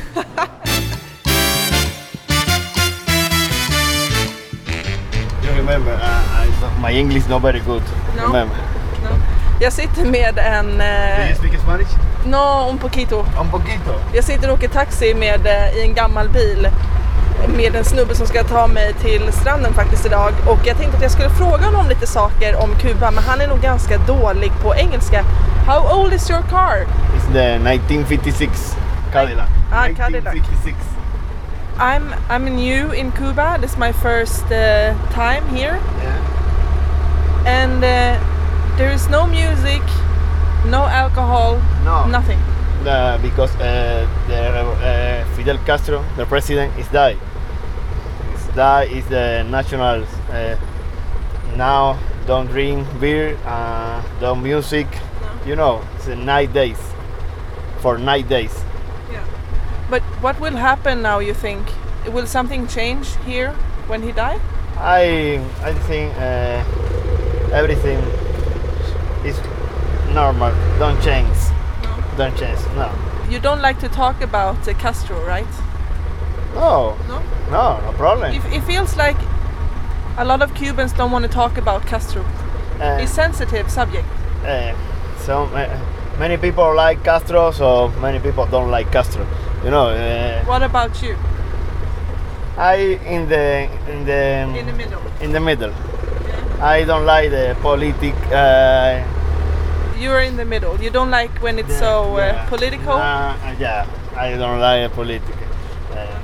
my 6.82 6.90
English 6.98 7.28
not 7.28 7.42
very 7.42 7.60
good. 7.60 7.82
No. 8.16 8.22
Remember. 8.26 8.56
Jag 9.60 9.72
sitter 9.72 10.04
med 10.04 10.38
en... 10.38 10.66
Do 10.78 10.82
Eh, 10.84 11.28
you 11.30 11.34
speak 11.38 11.60
Spanish? 11.60 11.88
no, 12.26 12.68
un 12.70 12.78
poquito. 12.78 13.24
Un 13.40 13.48
poquito. 13.50 13.92
Jag 14.14 14.24
sitter 14.24 14.48
och 14.48 14.54
åker 14.54 14.68
taxi 14.68 15.14
med, 15.14 15.46
eh, 15.46 15.76
i 15.78 15.82
en 15.82 15.94
gammal 15.94 16.28
bil 16.28 16.68
med 17.56 17.76
en 17.76 17.84
snubbe 17.84 18.14
som 18.14 18.26
ska 18.26 18.44
ta 18.44 18.66
mig 18.66 18.92
till 18.94 19.32
stranden 19.32 19.72
faktiskt 19.74 20.06
idag 20.06 20.32
och 20.46 20.58
jag 20.64 20.76
tänkte 20.76 20.96
att 20.96 21.02
jag 21.02 21.10
skulle 21.10 21.30
fråga 21.30 21.64
honom 21.66 21.88
lite 21.88 22.06
saker 22.06 22.56
om 22.62 22.74
Kuba 22.80 23.10
men 23.10 23.24
han 23.24 23.40
är 23.40 23.48
nog 23.48 23.60
ganska 23.60 23.98
dålig 23.98 24.52
på 24.62 24.74
engelska. 24.74 25.24
How 25.66 26.00
old 26.00 26.12
is 26.12 26.30
your 26.30 26.42
car? 26.42 26.76
It's 27.16 27.32
the 27.32 27.54
1956 27.54 28.76
Cadillac. 29.12 29.48
Ah, 29.72 29.86
Cadillac. 29.96 30.34
1956. 30.34 30.76
I'm 31.80 32.14
I'm 32.30 32.44
new 32.56 32.92
in 32.94 33.12
Cuba. 33.12 33.58
This 33.62 33.70
is 33.72 33.78
my 33.78 33.92
first 33.92 34.44
uh, 34.44 34.94
time 35.14 35.42
here, 35.56 35.76
Yeah. 36.02 36.14
And 37.48 37.82
uh, 37.82 38.76
there 38.76 38.90
is 38.92 39.08
no 39.08 39.26
music, 39.26 39.82
no 40.66 40.82
alcohol, 40.84 41.60
No. 41.84 42.06
nothing. 42.06 42.38
The, 42.84 43.18
because 43.22 43.54
uh, 43.56 44.06
the, 44.28 44.40
uh, 44.60 45.24
Fidel 45.34 45.58
Castro, 45.66 46.04
the 46.16 46.26
president, 46.26 46.78
is 46.78 46.86
died. 46.88 47.18
Is 48.34 48.46
died 48.54 48.92
is 48.92 49.06
the 49.08 49.44
national. 49.50 50.04
Uh, 50.30 50.56
now 51.56 51.98
don't 52.26 52.46
drink 52.46 52.86
beer, 53.00 53.36
uh, 53.46 54.02
don't 54.20 54.42
music. 54.42 54.86
No. 54.92 55.46
You 55.48 55.56
know, 55.56 55.82
it's 55.96 56.06
a 56.06 56.16
night 56.16 56.52
days. 56.52 56.78
For 57.80 57.96
night 57.98 58.28
days. 58.28 58.54
Yeah, 59.10 59.24
But 59.90 60.02
what 60.20 60.38
will 60.40 60.56
happen 60.56 61.00
now? 61.02 61.18
You 61.20 61.34
think 61.34 61.62
will 62.12 62.26
something 62.26 62.66
change 62.68 63.16
here 63.24 63.52
when 63.86 64.02
he 64.02 64.12
died? 64.12 64.40
I 64.76 65.40
I 65.62 65.72
think 65.88 66.12
uh, 66.18 66.62
everything 67.52 67.98
is 69.24 69.38
normal. 70.14 70.52
Don't 70.78 71.00
change. 71.02 71.36
Don't 72.16 72.36
change. 72.36 72.58
No. 72.76 72.90
You 73.30 73.38
don't 73.40 73.60
like 73.60 73.78
to 73.80 73.88
talk 73.88 74.20
about 74.22 74.66
uh, 74.68 74.74
Castro, 74.74 75.24
right? 75.26 75.46
No. 76.54 76.96
No? 77.08 77.20
No. 77.50 77.80
No 77.84 77.92
problem. 77.96 78.32
It, 78.32 78.44
it 78.52 78.62
feels 78.64 78.96
like 78.96 79.16
a 80.16 80.24
lot 80.24 80.42
of 80.42 80.54
Cubans 80.54 80.92
don't 80.92 81.10
want 81.12 81.24
to 81.24 81.30
talk 81.30 81.56
about 81.58 81.86
Castro. 81.86 82.22
Uh, 82.80 82.98
It's 83.02 83.12
sensitive 83.12 83.70
subject. 83.70 84.06
uh, 84.44 84.72
so 85.18 85.46
many 86.18 86.36
people 86.36 86.74
like 86.74 87.04
Castro, 87.04 87.50
so 87.52 87.88
many 88.00 88.18
people 88.18 88.46
don't 88.46 88.70
like 88.70 88.90
Castro. 88.90 89.26
You 89.64 89.70
know. 89.70 89.88
Uh, 89.90 90.44
What 90.44 90.62
about 90.62 91.02
you? 91.02 91.16
I 92.56 92.98
in 93.06 93.28
the 93.28 93.68
in 93.92 94.04
the 94.04 94.58
In 94.58 94.66
the 94.66 94.72
middle. 94.72 95.00
in 95.20 95.32
the 95.32 95.40
middle. 95.40 95.72
I 96.60 96.84
don't 96.84 97.06
like 97.06 97.30
the 97.30 97.56
politic. 97.62 98.14
Uh, 98.32 99.02
You're 99.98 100.20
in 100.20 100.36
the 100.36 100.44
middle. 100.44 100.80
You 100.80 100.90
don't 100.90 101.10
like 101.10 101.30
when 101.42 101.58
it's 101.58 101.78
so 101.78 102.14
uh, 102.14 102.18
yeah. 102.18 102.48
political. 102.48 102.92
Uh, 102.94 103.34
yeah. 103.58 103.86
I 104.16 104.30
don't 104.36 104.60
like 104.60 104.90
the 104.90 104.94
politic. 104.94 105.36
Uh, 105.92 106.18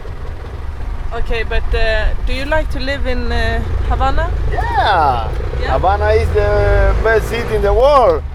Okay, 1.14 1.44
but 1.44 1.62
uh, 1.72 2.12
do 2.26 2.32
you 2.34 2.44
like 2.44 2.68
to 2.72 2.80
live 2.80 3.06
in 3.06 3.30
uh, 3.30 3.60
Havana? 3.86 4.32
Yeah. 4.50 5.30
Yeah? 5.60 5.70
Havana 5.78 6.08
is 6.10 6.26
the 6.30 6.90
best 7.04 7.28
city 7.28 7.54
in 7.54 7.62
the 7.62 7.72
world. 7.72 8.24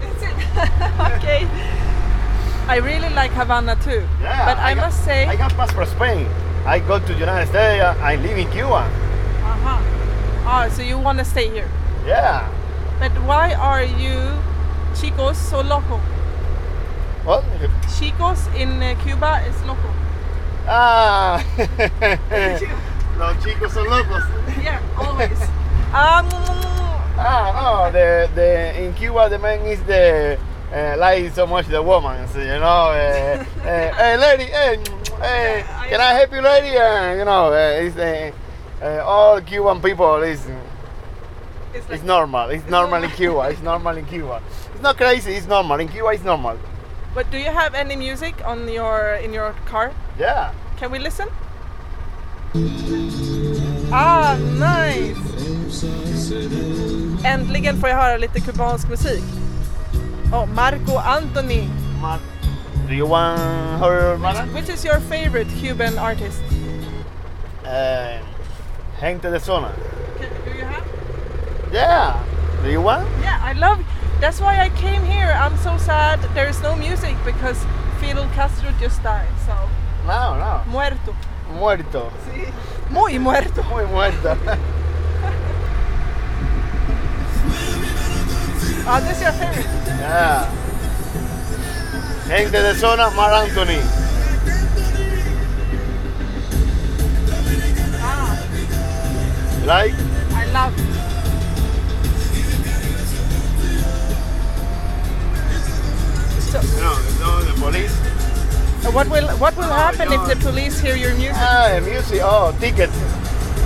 okay. 1.12 1.46
I 2.66 2.78
really 2.82 3.10
like 3.10 3.32
Havana 3.32 3.76
too. 3.76 4.02
Yeah. 4.22 4.46
but 4.46 4.56
I, 4.56 4.72
got- 4.74 4.86
must 4.86 5.04
say, 5.04 5.26
I 5.26 5.36
got 5.36 5.52
passport 5.56 5.88
Spain. 5.88 6.26
I 6.64 6.78
go 6.78 6.98
to 6.98 7.12
the 7.12 7.18
United 7.18 7.48
States. 7.50 7.84
I 8.00 8.16
live 8.16 8.38
in 8.38 8.50
Cuba. 8.50 8.88
uh-huh. 8.88 10.46
Ah, 10.48 10.68
so 10.72 10.80
you 10.80 10.98
want 10.98 11.18
to 11.18 11.24
stay 11.24 11.50
here. 11.50 11.68
Yeah. 12.10 12.50
But 12.98 13.12
why 13.22 13.54
are 13.54 13.84
you 13.84 14.18
chicos 14.98 15.36
so 15.36 15.60
loco? 15.60 15.98
What? 17.22 17.44
Chicos 17.86 18.50
in 18.58 18.82
uh, 18.82 18.98
Cuba 19.04 19.46
is 19.46 19.54
loco. 19.62 19.94
Ah. 20.66 21.38
Los 23.16 23.36
chicos 23.44 23.70
son 23.70 23.86
locos. 23.86 24.24
Yeah, 24.60 24.82
always. 24.98 25.40
um, 25.94 26.26
Ah, 27.16 27.52
no. 27.54 27.92
The 27.92 28.28
the 28.34 28.82
in 28.82 28.92
Cuba 28.94 29.28
the 29.28 29.38
man 29.38 29.60
is 29.66 29.80
the 29.84 30.36
uh, 30.74 30.96
like 30.98 31.32
so 31.32 31.46
much 31.46 31.68
the 31.68 31.80
woman. 31.80 32.26
so, 32.26 32.40
you 32.40 32.58
know. 32.58 32.90
Uh, 32.90 33.44
uh, 33.62 33.62
hey, 33.62 34.16
lady. 34.16 34.44
Hey, 34.50 34.82
hey, 35.22 35.64
can 35.88 36.00
I 36.00 36.12
help 36.14 36.32
you, 36.32 36.42
lady? 36.42 36.76
Uh, 36.76 37.14
you 37.14 37.24
know, 37.24 37.52
uh, 37.52 37.78
it's 37.78 37.96
uh, 37.96 38.32
uh, 38.82 39.04
all 39.06 39.40
Cuban 39.42 39.80
people 39.80 40.16
is. 40.24 40.44
It's 41.74 41.88
like, 41.88 41.98
It's 41.98 42.04
normal. 42.06 42.50
It's 42.50 42.68
normal 42.70 43.02
in 43.04 43.10
Cuba. 43.10 43.48
It's 43.50 43.62
normal 43.62 43.96
in 43.96 44.04
Cuba. 44.06 44.40
It's 44.74 44.82
not 44.82 44.96
crazy. 44.96 45.32
It's 45.34 45.46
normal 45.46 45.80
in 45.80 45.88
Cuba. 45.88 46.10
It's 46.12 46.24
normal. 46.24 46.56
but 47.14 47.30
do 47.32 47.38
you 47.38 47.50
have 47.50 47.74
any 47.74 47.96
music 47.96 48.34
on 48.44 48.68
your 48.68 49.14
in 49.24 49.32
your 49.34 49.52
car? 49.70 49.90
Yeah. 50.18 50.52
Can 50.78 50.90
we 50.92 50.98
listen? 50.98 51.28
Ah, 53.92 54.36
nice. 54.58 55.16
Äntligen 57.24 57.80
får 57.80 57.88
jag 57.88 57.96
höra 57.96 58.16
lite 58.16 58.40
kubansk 58.40 58.88
musik. 58.88 59.22
Oh, 60.32 60.46
Marco 60.46 60.98
Anthony. 60.98 61.68
Mar- 62.02 62.18
Do 62.88 62.94
you 62.94 63.06
want 63.06 63.40
her 63.80 64.16
Mara? 64.18 64.46
Which 64.54 64.68
is 64.68 64.84
your 64.84 65.00
favorite 65.00 65.48
Cuban 65.60 65.98
artist? 65.98 66.42
Uh, 67.64 68.18
Gente 69.00 69.30
de 69.30 69.38
Zona. 69.40 69.68
Do 71.70 71.76
you 71.76 71.82
have? 71.84 72.26
Yeah. 72.26 72.62
Do 72.62 72.70
you 72.70 72.80
want? 72.82 73.08
Yeah, 73.22 73.38
I 73.42 73.52
love. 73.54 73.78
That's 74.20 74.40
why 74.40 74.60
I 74.60 74.68
came 74.70 75.02
here. 75.04 75.32
I'm 75.34 75.56
so 75.58 75.76
sad 75.78 76.20
there 76.34 76.48
is 76.48 76.60
no 76.62 76.76
music 76.76 77.16
because 77.24 77.64
Fidel 78.00 78.28
Castro 78.34 78.70
just 78.80 79.02
died. 79.02 79.28
So 79.46 79.54
No, 80.06 80.36
no. 80.36 80.62
muerto. 80.70 81.14
Muerto. 81.54 82.12
Sí. 82.26 82.52
Muy 82.90 83.18
muerto. 83.18 83.62
Muy 83.64 83.86
muerto. 83.86 84.36
Ah, 88.86 88.98
this 89.00 89.16
is 89.18 89.22
your 89.22 89.32
favorite. 89.32 89.66
yeah. 90.00 90.50
Gente 92.26 92.50
de 92.62 92.74
Zona, 92.74 93.10
Mar 93.10 93.32
Anthony. 93.32 93.78
Ah, 98.02 98.36
Like? 99.64 99.94
I 100.34 100.44
love. 100.52 100.89
No, 106.80 106.92
no, 107.20 107.30
the 107.44 107.52
police. 107.60 107.94
uh, 108.86 108.90
what 108.92 109.06
will 109.08 109.28
what 109.38 109.56
will 109.56 109.72
happen 109.84 110.12
if 110.12 110.20
the 110.28 110.36
police 110.48 110.80
hear 110.80 110.96
your 110.96 111.14
music? 111.14 111.36
Ah, 111.36 111.80
music. 111.80 112.20
Oh, 112.22 112.52
ticket. 112.60 112.90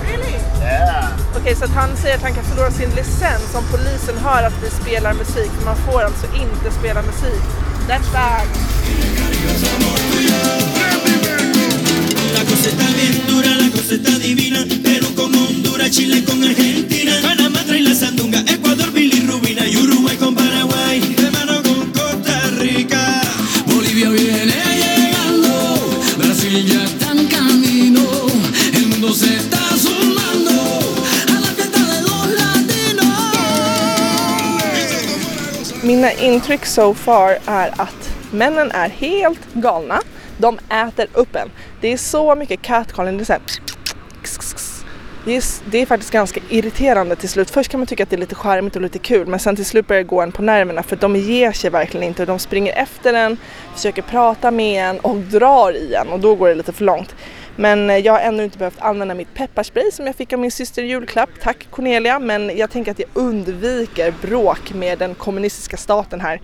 Really? 0.07 0.35
Yeah. 0.61 1.09
Okej, 1.37 1.55
så 1.55 1.65
att 1.65 1.71
han 1.71 1.97
säger 1.97 2.15
att 2.15 2.21
han 2.23 2.33
kan 2.33 2.43
förlora 2.43 2.71
sin 2.71 2.89
licens 2.89 3.55
om 3.55 3.63
polisen 3.71 4.17
hör 4.17 4.43
att 4.43 4.63
vi 4.63 4.69
spelar 4.69 5.13
musik. 5.13 5.51
För 5.57 5.65
man 5.65 5.77
får 5.77 6.01
alltså 6.01 6.25
inte 6.35 6.71
spela 6.79 7.01
musik. 7.01 7.41
That's 7.87 8.11
bad. 8.13 8.47
La 12.33 12.41
cosa 12.49 12.69
está 12.69 12.85
bien 12.97 13.27
dura, 13.27 13.49
la 13.63 13.69
cosa 13.71 13.95
está 13.95 14.11
divina. 14.19 14.59
Perú 14.83 15.15
con 15.15 15.35
Honduras, 15.35 15.91
Chile 15.91 16.23
con 16.25 16.43
Argentina. 16.43 17.13
Panamá 17.21 17.59
trae 17.67 17.81
la 17.81 17.93
sandunga, 17.95 18.39
Ecuador, 18.47 18.91
bilirrubina. 18.91 19.44
Intryck 36.19 36.65
so 36.65 36.93
far 36.93 37.37
är 37.45 37.81
att 37.81 38.15
männen 38.31 38.71
är 38.71 38.89
helt 38.89 39.53
galna. 39.53 40.01
De 40.37 40.59
äter 40.69 41.07
upp 41.13 41.35
en. 41.35 41.51
Det 41.81 41.93
är 41.93 41.97
så 41.97 42.35
mycket 42.35 42.61
catcalling. 42.61 43.17
Det 43.17 43.23
är, 43.23 43.25
så 43.25 43.33
här, 43.33 43.41
det 45.25 45.35
är, 45.35 45.43
det 45.71 45.77
är 45.77 45.85
faktiskt 45.85 46.11
ganska 46.11 46.39
irriterande 46.49 47.15
till 47.15 47.29
slut. 47.29 47.49
Först 47.49 47.71
kan 47.71 47.79
man 47.79 47.87
tycka 47.87 48.03
att 48.03 48.09
det 48.09 48.15
är 48.15 48.19
lite 48.19 48.35
charmigt 48.35 48.75
och 48.75 48.81
lite 48.81 48.99
kul 48.99 49.27
men 49.27 49.39
sen 49.39 49.55
till 49.55 49.65
slut 49.65 49.87
börjar 49.87 50.03
det 50.03 50.07
gå 50.09 50.21
en 50.21 50.31
på 50.31 50.41
nerverna 50.41 50.83
för 50.83 50.95
de 50.95 51.15
ger 51.15 51.51
sig 51.51 51.69
verkligen 51.69 52.07
inte. 52.07 52.25
De 52.25 52.39
springer 52.39 52.73
efter 52.73 53.13
en, 53.13 53.37
försöker 53.75 54.01
prata 54.01 54.51
med 54.51 54.89
en 54.89 54.99
och 54.99 55.15
drar 55.15 55.73
i 55.73 55.93
en 55.93 56.07
och 56.07 56.19
då 56.19 56.35
går 56.35 56.49
det 56.49 56.55
lite 56.55 56.73
för 56.73 56.83
långt. 56.83 57.15
Men 57.55 57.89
eh, 57.89 57.97
jag 57.97 58.13
har 58.13 58.19
ännu 58.19 58.43
inte 58.43 58.57
behövt 58.57 58.81
använda 58.81 59.13
mitt 59.13 59.33
pepparspray 59.33 59.91
som 59.91 60.05
jag 60.05 60.15
fick 60.15 60.33
av 60.33 60.39
min 60.39 60.51
syster 60.51 60.83
i 60.83 60.87
julklapp. 60.87 61.29
Tack 61.41 61.67
Cornelia, 61.71 62.19
men 62.19 62.57
jag 62.57 62.71
tänker 62.71 62.91
att 62.91 62.99
jag 62.99 63.09
undviker 63.13 64.13
bråk 64.21 64.73
med 64.73 64.99
den 64.99 65.15
kommunistiska 65.15 65.77
staten 65.77 66.21
här. 66.21 66.41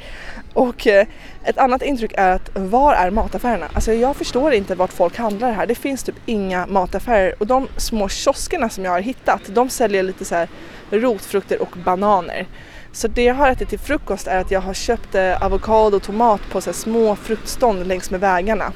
Och 0.53 0.87
eh, 0.87 1.07
ett 1.43 1.57
annat 1.57 1.81
intryck 1.81 2.13
är 2.17 2.31
att 2.31 2.49
var 2.53 2.93
är 2.93 3.11
mataffärerna? 3.11 3.67
Alltså 3.73 3.93
jag 3.93 4.15
förstår 4.15 4.53
inte 4.53 4.75
vart 4.75 4.93
folk 4.93 5.17
handlar 5.17 5.51
här. 5.51 5.65
Det 5.65 5.75
finns 5.75 6.03
typ 6.03 6.15
inga 6.25 6.67
mataffärer 6.67 7.35
och 7.39 7.47
de 7.47 7.67
små 7.77 8.09
kioskerna 8.09 8.69
som 8.69 8.85
jag 8.85 8.91
har 8.91 9.01
hittat, 9.01 9.41
de 9.47 9.69
säljer 9.69 10.03
lite 10.03 10.25
så 10.25 10.35
här 10.35 10.49
rotfrukter 10.91 11.61
och 11.61 11.77
bananer. 11.85 12.47
Så 12.93 13.07
det 13.07 13.23
jag 13.23 13.35
har 13.35 13.49
ätit 13.49 13.69
till 13.69 13.79
frukost 13.79 14.27
är 14.27 14.39
att 14.39 14.51
jag 14.51 14.61
har 14.61 14.73
köpt 14.73 15.15
eh, 15.15 15.43
avokado 15.43 15.97
och 15.97 16.03
tomat 16.03 16.41
på 16.51 16.61
så 16.61 16.69
här 16.69 16.75
små 16.75 17.15
fruktstånd 17.15 17.87
längs 17.87 18.11
med 18.11 18.19
vägarna 18.19 18.73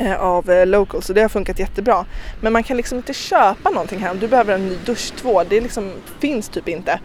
Eh, 0.00 0.20
av 0.20 0.50
eh, 0.50 0.66
Local 0.66 1.02
så 1.02 1.12
det 1.12 1.22
har 1.22 1.28
funkat 1.28 1.58
jättebra. 1.58 2.04
Men 2.40 2.52
man 2.52 2.62
kan 2.62 2.76
liksom 2.76 2.98
inte 2.98 3.12
köpa 3.12 3.70
någonting 3.70 3.98
här 3.98 4.10
om 4.10 4.18
du 4.18 4.28
behöver 4.28 4.54
en 4.54 4.66
ny 4.66 4.76
duschtvål. 4.84 5.46
Det 5.48 5.60
liksom 5.60 5.92
finns 6.18 6.48
typ 6.48 6.68
inte. 6.68 7.00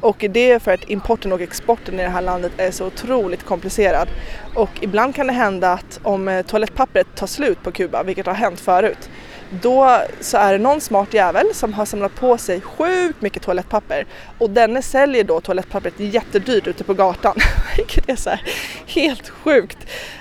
Och 0.00 0.24
det 0.30 0.50
är 0.50 0.58
för 0.58 0.74
att 0.74 0.90
importen 0.90 1.32
och 1.32 1.40
exporten 1.40 2.00
i 2.00 2.02
det 2.02 2.08
här 2.08 2.22
landet 2.22 2.52
är 2.56 2.70
så 2.70 2.86
otroligt 2.86 3.44
komplicerad. 3.44 4.08
Och 4.54 4.70
ibland 4.80 5.14
kan 5.14 5.26
det 5.26 5.32
hända 5.32 5.72
att 5.72 6.00
om 6.02 6.28
eh, 6.28 6.46
toalettpappret 6.46 7.06
tar 7.14 7.26
slut 7.26 7.62
på 7.62 7.72
Kuba, 7.72 8.02
vilket 8.02 8.26
har 8.26 8.34
hänt 8.34 8.60
förut, 8.60 9.10
då 9.50 10.02
så 10.20 10.36
är 10.36 10.52
det 10.52 10.58
någon 10.58 10.80
smart 10.80 11.14
jävel 11.14 11.46
som 11.54 11.74
har 11.74 11.84
samlat 11.84 12.14
på 12.14 12.38
sig 12.38 12.60
sjukt 12.60 13.22
mycket 13.22 13.42
toalettpapper 13.42 14.06
och 14.38 14.50
denne 14.50 14.82
säljer 14.82 15.24
då 15.24 15.40
toalettpappret 15.40 15.94
jättedyrt 16.00 16.66
ute 16.66 16.84
på 16.84 16.94
gatan. 16.94 17.36
Vilket 17.76 18.08
är 18.08 18.16
så 18.16 18.30
här 18.30 18.42
helt 18.86 19.28
sjukt. 19.28 19.78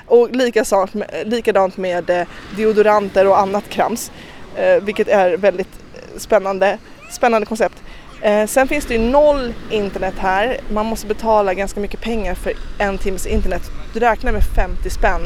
Och 0.08 0.36
likadant 0.36 0.94
med, 0.94 1.08
likadant 1.26 1.78
med 1.78 2.10
eh, 2.10 2.28
deodoranter 2.58 3.28
och 3.28 3.40
annat 3.40 3.70
krams. 3.70 4.12
Eh, 4.56 4.84
vilket 4.84 5.08
är 5.08 5.38
väldigt 5.38 5.80
spännande, 6.18 6.78
spännande 7.12 7.46
koncept. 7.46 7.76
Eh, 8.22 8.48
sen 8.48 8.68
finns 8.68 8.86
det 8.86 8.94
ju 8.94 9.00
noll 9.00 9.54
internet 9.70 10.14
här. 10.18 10.58
Man 10.70 10.86
måste 10.86 11.08
betala 11.08 11.54
ganska 11.54 11.80
mycket 11.80 12.02
pengar 12.02 12.34
för 12.34 12.54
en 12.78 12.98
timmes 12.98 13.26
internet. 13.26 13.62
Du 13.94 14.00
räknar 14.00 14.32
med 14.32 14.44
50 14.56 14.90
spänn 14.90 15.22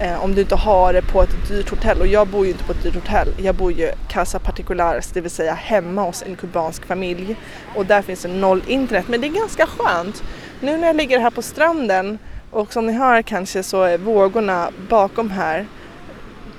eh, 0.00 0.24
om 0.24 0.34
du 0.34 0.40
inte 0.40 0.54
har 0.54 0.92
det 0.92 1.02
på 1.02 1.22
ett 1.22 1.48
dyrt 1.48 1.70
hotell. 1.70 2.00
Och 2.00 2.06
jag 2.06 2.28
bor 2.28 2.44
ju 2.44 2.52
inte 2.52 2.64
på 2.64 2.72
ett 2.72 2.82
dyrt 2.82 2.94
hotell. 2.94 3.28
Jag 3.36 3.54
bor 3.54 3.72
ju 3.72 3.90
casa 4.08 4.38
particulares, 4.38 5.10
det 5.12 5.20
vill 5.20 5.30
säga 5.30 5.54
hemma 5.54 6.02
hos 6.02 6.22
en 6.22 6.36
kubansk 6.36 6.86
familj. 6.86 7.36
Och 7.74 7.86
där 7.86 8.02
finns 8.02 8.22
det 8.22 8.28
noll 8.28 8.62
internet. 8.66 9.08
Men 9.08 9.20
det 9.20 9.26
är 9.26 9.32
ganska 9.32 9.66
skönt. 9.66 10.22
Nu 10.60 10.76
när 10.76 10.86
jag 10.86 10.96
ligger 10.96 11.18
här 11.18 11.30
på 11.30 11.42
stranden 11.42 12.18
och 12.50 12.72
som 12.72 12.86
ni 12.86 12.92
hör 12.92 13.22
kanske 13.22 13.62
så 13.62 13.82
är 13.82 13.98
vågorna 13.98 14.70
bakom 14.88 15.30
här. 15.30 15.66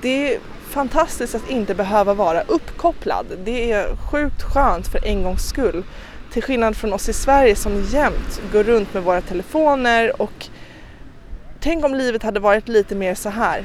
Det 0.01 0.33
är 0.33 0.39
fantastiskt 0.69 1.35
att 1.35 1.49
inte 1.49 1.75
behöva 1.75 2.13
vara 2.13 2.41
uppkopplad. 2.41 3.25
Det 3.45 3.71
är 3.71 3.95
sjukt 4.11 4.43
skönt 4.43 4.87
för 4.87 5.05
en 5.05 5.23
gångs 5.23 5.49
skull. 5.49 5.83
Till 6.31 6.43
skillnad 6.43 6.77
från 6.77 6.93
oss 6.93 7.09
i 7.09 7.13
Sverige 7.13 7.55
som 7.55 7.83
jämt 7.83 8.41
går 8.51 8.63
runt 8.63 8.93
med 8.93 9.03
våra 9.03 9.21
telefoner 9.21 10.21
och 10.21 10.49
tänk 11.65 11.85
om 11.85 11.95
livet 11.95 12.23
hade 12.23 12.39
varit 12.39 12.67
lite 12.67 12.95
mer 12.95 13.15
så 13.15 13.29
här. 13.29 13.63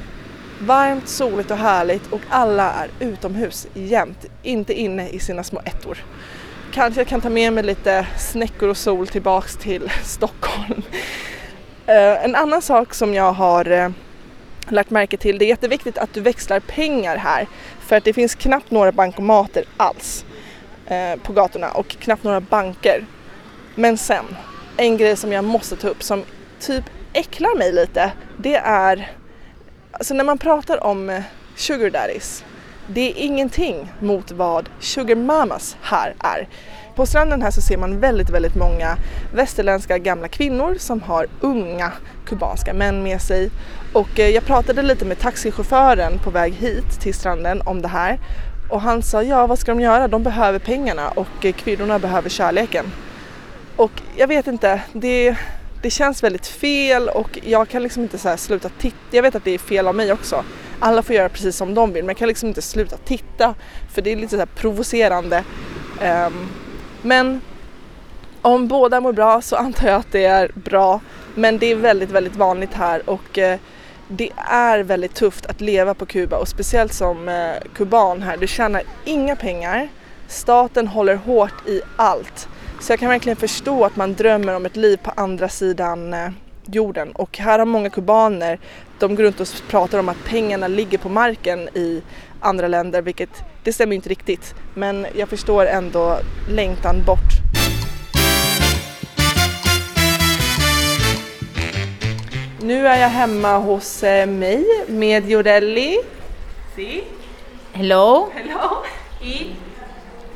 Varmt, 0.60 1.08
soligt 1.08 1.50
och 1.50 1.56
härligt 1.56 2.12
och 2.12 2.20
alla 2.28 2.72
är 2.72 2.90
utomhus 3.00 3.66
jämt, 3.74 4.26
inte 4.42 4.74
inne 4.74 5.08
i 5.08 5.18
sina 5.18 5.44
små 5.44 5.60
ettor. 5.64 5.98
Kanske 6.72 7.00
jag 7.00 7.08
kan 7.08 7.20
ta 7.20 7.28
med 7.28 7.52
mig 7.52 7.64
lite 7.64 8.06
snäckor 8.18 8.68
och 8.68 8.76
sol 8.76 9.06
tillbaks 9.06 9.56
till 9.56 9.90
Stockholm. 10.04 10.82
Eh, 11.86 12.24
en 12.24 12.34
annan 12.34 12.62
sak 12.62 12.94
som 12.94 13.14
jag 13.14 13.32
har 13.32 13.70
eh, 13.70 13.90
lagt 14.68 14.90
märke 14.90 15.16
till. 15.16 15.38
Det 15.38 15.44
är 15.44 15.48
jätteviktigt 15.48 15.98
att 15.98 16.14
du 16.14 16.20
växlar 16.20 16.60
pengar 16.60 17.16
här 17.16 17.46
för 17.80 17.96
att 17.96 18.04
det 18.04 18.12
finns 18.12 18.34
knappt 18.34 18.70
några 18.70 18.92
bankomater 18.92 19.64
alls 19.76 20.24
eh, 20.86 21.16
på 21.22 21.32
gatorna 21.32 21.70
och 21.70 21.88
knappt 21.88 22.24
några 22.24 22.40
banker. 22.40 23.06
Men 23.74 23.98
sen, 23.98 24.24
en 24.76 24.96
grej 24.96 25.16
som 25.16 25.32
jag 25.32 25.44
måste 25.44 25.76
ta 25.76 25.88
upp 25.88 26.02
som 26.02 26.24
typ 26.60 26.84
äcklar 27.12 27.58
mig 27.58 27.72
lite, 27.72 28.12
det 28.36 28.56
är 28.56 29.12
alltså 29.92 30.14
när 30.14 30.24
man 30.24 30.38
pratar 30.38 30.84
om 30.84 31.10
eh, 31.10 31.22
sugar 31.56 31.90
daddies, 31.90 32.44
det 32.86 33.00
är 33.10 33.14
ingenting 33.16 33.92
mot 34.00 34.32
vad 34.32 34.68
sugar 34.80 35.16
mamas 35.16 35.76
här 35.82 36.14
är. 36.18 36.48
På 36.94 37.06
stranden 37.06 37.42
här 37.42 37.50
så 37.50 37.60
ser 37.60 37.76
man 37.76 38.00
väldigt, 38.00 38.30
väldigt 38.30 38.56
många 38.56 38.96
västerländska 39.34 39.98
gamla 39.98 40.28
kvinnor 40.28 40.76
som 40.78 41.02
har 41.02 41.26
unga 41.40 41.92
kubanska 42.26 42.74
män 42.74 43.02
med 43.02 43.22
sig. 43.22 43.50
Och 43.92 44.20
eh, 44.20 44.28
jag 44.28 44.44
pratade 44.44 44.82
lite 44.82 45.04
med 45.04 45.18
taxichauffören 45.18 46.18
på 46.18 46.30
väg 46.30 46.52
hit 46.52 47.00
till 47.00 47.14
stranden 47.14 47.62
om 47.64 47.82
det 47.82 47.88
här. 47.88 48.18
Och 48.70 48.80
han 48.80 49.02
sa, 49.02 49.22
ja 49.22 49.46
vad 49.46 49.58
ska 49.58 49.72
de 49.72 49.80
göra? 49.80 50.08
De 50.08 50.22
behöver 50.22 50.58
pengarna 50.58 51.08
och 51.08 51.44
eh, 51.44 51.52
kvinnorna 51.52 51.98
behöver 51.98 52.28
kärleken. 52.28 52.86
Och 53.76 53.92
jag 54.16 54.28
vet 54.28 54.46
inte, 54.46 54.82
det, 54.92 55.36
det 55.82 55.90
känns 55.90 56.22
väldigt 56.22 56.46
fel 56.46 57.08
och 57.08 57.38
jag 57.42 57.68
kan 57.68 57.82
liksom 57.82 58.02
inte 58.02 58.18
så 58.18 58.28
här 58.28 58.36
sluta 58.36 58.68
titta. 58.78 58.96
Jag 59.10 59.22
vet 59.22 59.34
att 59.34 59.44
det 59.44 59.50
är 59.50 59.58
fel 59.58 59.88
av 59.88 59.94
mig 59.94 60.12
också. 60.12 60.44
Alla 60.80 61.02
får 61.02 61.14
göra 61.14 61.28
precis 61.28 61.56
som 61.56 61.74
de 61.74 61.92
vill 61.92 62.04
men 62.04 62.08
jag 62.08 62.16
kan 62.16 62.28
liksom 62.28 62.48
inte 62.48 62.62
sluta 62.62 62.96
titta 62.96 63.54
för 63.94 64.02
det 64.02 64.12
är 64.12 64.16
lite 64.16 64.30
så 64.30 64.38
här 64.38 64.46
provocerande. 64.46 65.44
Um, 66.02 66.48
men 67.02 67.40
om 68.42 68.68
båda 68.68 69.00
mår 69.00 69.12
bra 69.12 69.42
så 69.42 69.56
antar 69.66 69.88
jag 69.88 69.96
att 69.96 70.12
det 70.12 70.24
är 70.24 70.50
bra. 70.54 71.00
Men 71.34 71.58
det 71.58 71.66
är 71.66 71.76
väldigt, 71.76 72.10
väldigt 72.10 72.36
vanligt 72.36 72.74
här 72.74 73.10
och 73.10 73.38
uh, 73.38 73.54
det 74.08 74.30
är 74.50 74.78
väldigt 74.78 75.14
tufft 75.14 75.46
att 75.46 75.60
leva 75.60 75.94
på 75.94 76.06
Kuba 76.06 76.36
och 76.36 76.48
speciellt 76.48 76.92
som 76.92 77.28
uh, 77.28 77.52
kuban 77.74 78.22
här. 78.22 78.36
Du 78.36 78.46
tjänar 78.46 78.82
inga 79.04 79.36
pengar 79.36 79.88
Staten 80.30 80.86
håller 80.86 81.14
hårt 81.14 81.68
i 81.68 81.80
allt. 81.96 82.48
Så 82.80 82.92
jag 82.92 83.00
kan 83.00 83.08
verkligen 83.08 83.36
förstå 83.36 83.84
att 83.84 83.96
man 83.96 84.14
drömmer 84.14 84.56
om 84.56 84.66
ett 84.66 84.76
liv 84.76 84.96
på 84.96 85.12
andra 85.16 85.48
sidan 85.48 86.14
eh, 86.14 86.30
jorden. 86.66 87.12
Och 87.12 87.38
här 87.38 87.58
har 87.58 87.66
många 87.66 87.90
kubaner, 87.90 88.58
de 88.98 89.14
går 89.14 89.22
runt 89.22 89.40
och 89.40 89.48
pratar 89.68 89.98
om 89.98 90.08
att 90.08 90.24
pengarna 90.24 90.68
ligger 90.68 90.98
på 90.98 91.08
marken 91.08 91.68
i 91.74 92.02
andra 92.40 92.68
länder, 92.68 93.02
vilket 93.02 93.42
det 93.64 93.72
stämmer 93.72 93.96
inte 93.96 94.08
riktigt. 94.08 94.54
Men 94.74 95.06
jag 95.16 95.28
förstår 95.28 95.66
ändå 95.66 96.18
längtan 96.48 97.04
bort. 97.06 97.30
Nu 102.62 102.88
är 102.88 103.00
jag 103.00 103.08
hemma 103.08 103.58
hos 103.58 104.02
eh, 104.02 104.26
mig 104.26 104.64
med 104.88 105.28
Jorelli. 105.30 105.98
Si. 106.76 107.04
Hello. 107.72 108.28
Hello. 108.34 108.84
Y 109.22 109.54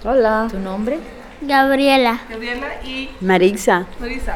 Hola. 0.03 0.49
¿Tu 0.53 0.59
nombre? 0.59 0.99
Gabriela. 1.47 2.19
Gabriela 2.31 2.67
y 2.85 3.09
Marisa. 3.19 3.85
Marisa. 3.99 4.35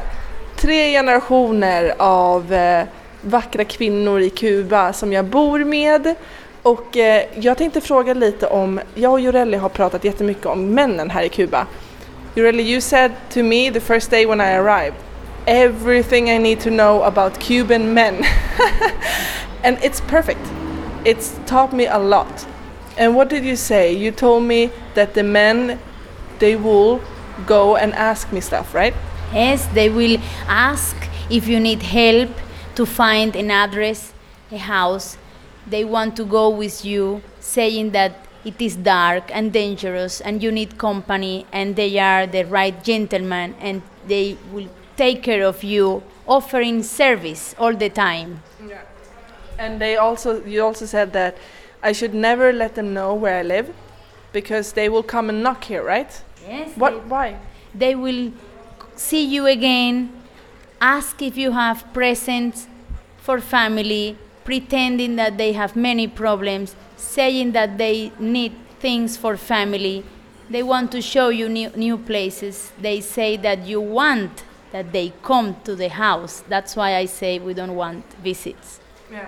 Tre 0.57 0.91
generationer 0.91 1.95
av 1.99 2.53
eh, 2.53 2.85
vackra 3.23 3.65
kvinnor 3.65 4.21
i 4.21 4.31
Kuba 4.31 4.93
som 4.93 5.13
jag 5.13 5.25
bor 5.25 5.65
med. 5.65 6.15
Och 6.63 6.97
eh, 6.97 7.25
jag 7.35 7.59
tänkte 7.59 7.81
fråga 7.81 8.15
lite 8.15 8.47
om, 8.47 8.81
jag 8.95 9.13
och 9.13 9.21
Jorelli 9.21 9.57
har 9.57 9.69
pratat 9.69 10.05
jättemycket 10.05 10.47
om 10.47 10.75
männen 10.75 11.11
här 11.11 11.23
i 11.23 11.29
Kuba. 11.29 11.67
Jorelli, 12.35 12.63
you 12.63 12.81
said 12.81 13.13
to 13.31 13.43
me 13.43 13.71
the 13.71 13.81
first 13.81 14.11
day 14.11 14.27
when 14.27 14.41
I 14.41 14.55
arrived, 14.55 14.97
everything 15.47 16.31
I 16.31 16.39
need 16.39 16.61
to 16.61 16.71
know 16.71 17.03
about 17.03 17.39
Cuban 17.39 17.95
men. 17.95 18.15
and 19.65 19.79
it's 19.83 20.01
perfect. 20.01 20.41
It's 21.05 21.41
taught 21.47 21.73
me 21.73 21.87
a 21.87 21.99
lot. 21.99 22.47
And 22.99 23.15
what 23.15 23.31
did 23.31 23.45
you 23.45 23.57
say? 23.57 23.93
You 23.93 24.13
told 24.13 24.43
me 24.43 24.71
that 24.95 25.15
the 25.15 25.23
men, 25.23 25.79
they 26.39 26.57
will 26.57 27.01
go 27.47 27.77
and 27.77 27.95
ask 27.95 28.33
me 28.33 28.41
stuff, 28.41 28.75
right? 28.75 28.95
Yes, 29.33 29.67
they 29.67 29.91
will 29.91 30.19
ask 30.47 30.97
if 31.31 31.47
you 31.47 31.61
need 31.61 31.83
help 31.83 32.31
to 32.75 32.87
find 32.87 33.37
an 33.37 33.51
address, 33.51 34.13
a 34.51 34.59
house. 34.59 35.19
They 35.67 35.85
want 35.85 36.17
to 36.17 36.25
go 36.25 36.49
with 36.49 36.85
you, 36.85 37.23
saying 37.41 37.91
that 37.91 38.27
it 38.45 38.61
is 38.61 38.77
dark 38.77 39.31
and 39.35 39.53
dangerous 39.53 40.21
and 40.21 40.43
you 40.43 40.51
need 40.51 40.79
company, 40.79 41.47
and 41.53 41.77
they 41.77 41.99
are 41.99 42.27
the 42.27 42.45
right 42.45 42.83
gentlemen 42.83 43.55
and 43.61 43.83
they 44.07 44.39
will 44.53 44.69
take 44.97 45.23
care 45.23 45.45
of 45.45 45.63
you, 45.63 46.03
offering 46.27 46.83
service 46.83 47.55
all 47.59 47.75
the 47.75 47.91
time. 47.91 48.43
Yeah. 48.67 48.81
And 49.59 49.81
they 49.81 49.97
also, 49.97 50.45
you 50.45 50.65
also 50.65 50.87
said 50.87 51.13
that 51.13 51.37
I 51.83 51.93
should 51.93 52.15
never 52.15 52.53
let 52.53 52.75
them 52.75 52.95
know 52.95 53.15
where 53.15 53.39
I 53.39 53.43
live 53.43 53.75
because 54.33 54.73
they 54.73 54.89
will 54.89 55.03
come 55.03 55.29
and 55.29 55.43
knock 55.43 55.65
here, 55.65 55.83
right? 55.83 56.23
Yes. 56.49 56.71
What? 56.77 56.93
they- 56.93 57.09
Why? 57.09 57.37
They 57.75 57.95
will 57.95 58.33
see 58.97 59.25
you 59.25 59.47
again, 59.47 60.11
ask 60.81 61.21
if 61.23 61.37
you 61.37 61.53
have 61.53 61.93
presents 61.93 62.67
for 63.19 63.41
family, 63.41 64.17
pretending 64.45 65.17
that 65.17 65.37
they 65.37 65.53
have 65.53 65.77
many 65.77 66.07
problems, 66.09 66.75
saying 66.97 67.53
that 67.53 67.77
they 67.79 68.11
need 68.19 68.53
things 68.81 69.17
for 69.17 69.37
family. 69.37 70.05
They 70.51 70.63
want 70.63 70.91
to 70.93 71.03
show 71.03 71.29
you 71.29 71.49
new, 71.49 71.71
new 71.77 71.99
places. 71.99 72.73
They 72.81 73.01
say 73.03 73.37
that 73.37 73.67
you 73.67 73.81
want 73.81 74.45
that 74.73 74.93
they 74.93 75.13
come 75.23 75.57
to 75.65 75.75
the 75.75 75.89
house. 75.89 76.43
That's 76.49 76.75
why 76.75 76.97
I 76.97 77.05
say 77.07 77.39
we 77.39 77.53
don't 77.55 77.75
want 77.75 78.05
visits. 78.25 78.81
Yeah. 79.13 79.27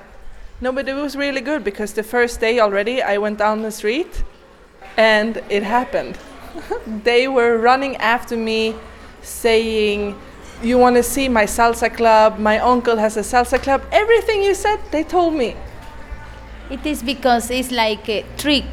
No, 0.60 0.72
but 0.72 0.88
it 0.88 0.94
was 0.94 1.16
really 1.16 1.40
good 1.40 1.62
because 1.64 1.92
the 1.92 2.02
first 2.02 2.40
day 2.40 2.58
already 2.60 3.02
I 3.02 3.18
went 3.18 3.38
down 3.38 3.62
the 3.62 3.70
street 3.70 4.24
and 4.96 5.42
it 5.50 5.62
happened. 5.62 6.16
they 7.04 7.28
were 7.28 7.58
running 7.58 7.96
after 7.96 8.36
me 8.36 8.74
saying, 9.22 10.16
You 10.62 10.78
want 10.78 10.96
to 10.96 11.02
see 11.02 11.28
my 11.28 11.44
salsa 11.44 11.88
club? 11.94 12.38
My 12.38 12.58
uncle 12.58 12.96
has 12.96 13.16
a 13.16 13.20
salsa 13.22 13.58
club. 13.62 13.82
Everything 13.92 14.42
you 14.42 14.54
said, 14.54 14.78
they 14.90 15.04
told 15.04 15.34
me. 15.34 15.56
It 16.70 16.86
is 16.86 17.02
because 17.02 17.50
it's 17.50 17.70
like 17.70 18.08
a 18.08 18.24
trick 18.36 18.64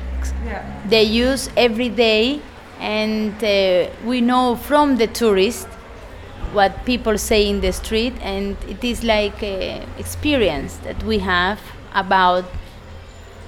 Yeah. 0.46 0.63
they 0.90 1.04
use 1.04 1.50
every 1.56 1.90
day, 1.90 2.42
and 2.80 3.34
uh, 3.44 3.90
we 4.06 4.22
know 4.22 4.56
from 4.56 4.98
the 4.98 5.08
tourists 5.08 5.66
what 6.54 6.86
people 6.86 7.18
say 7.18 7.48
in 7.48 7.62
the 7.62 7.72
street, 7.72 8.13
and 8.22 8.56
it 8.68 8.84
is 8.84 9.04
like 9.04 9.42
a 9.44 9.82
experience 9.98 10.78
that 10.84 11.02
we 11.04 11.20
have 11.20 11.60
about 11.94 12.46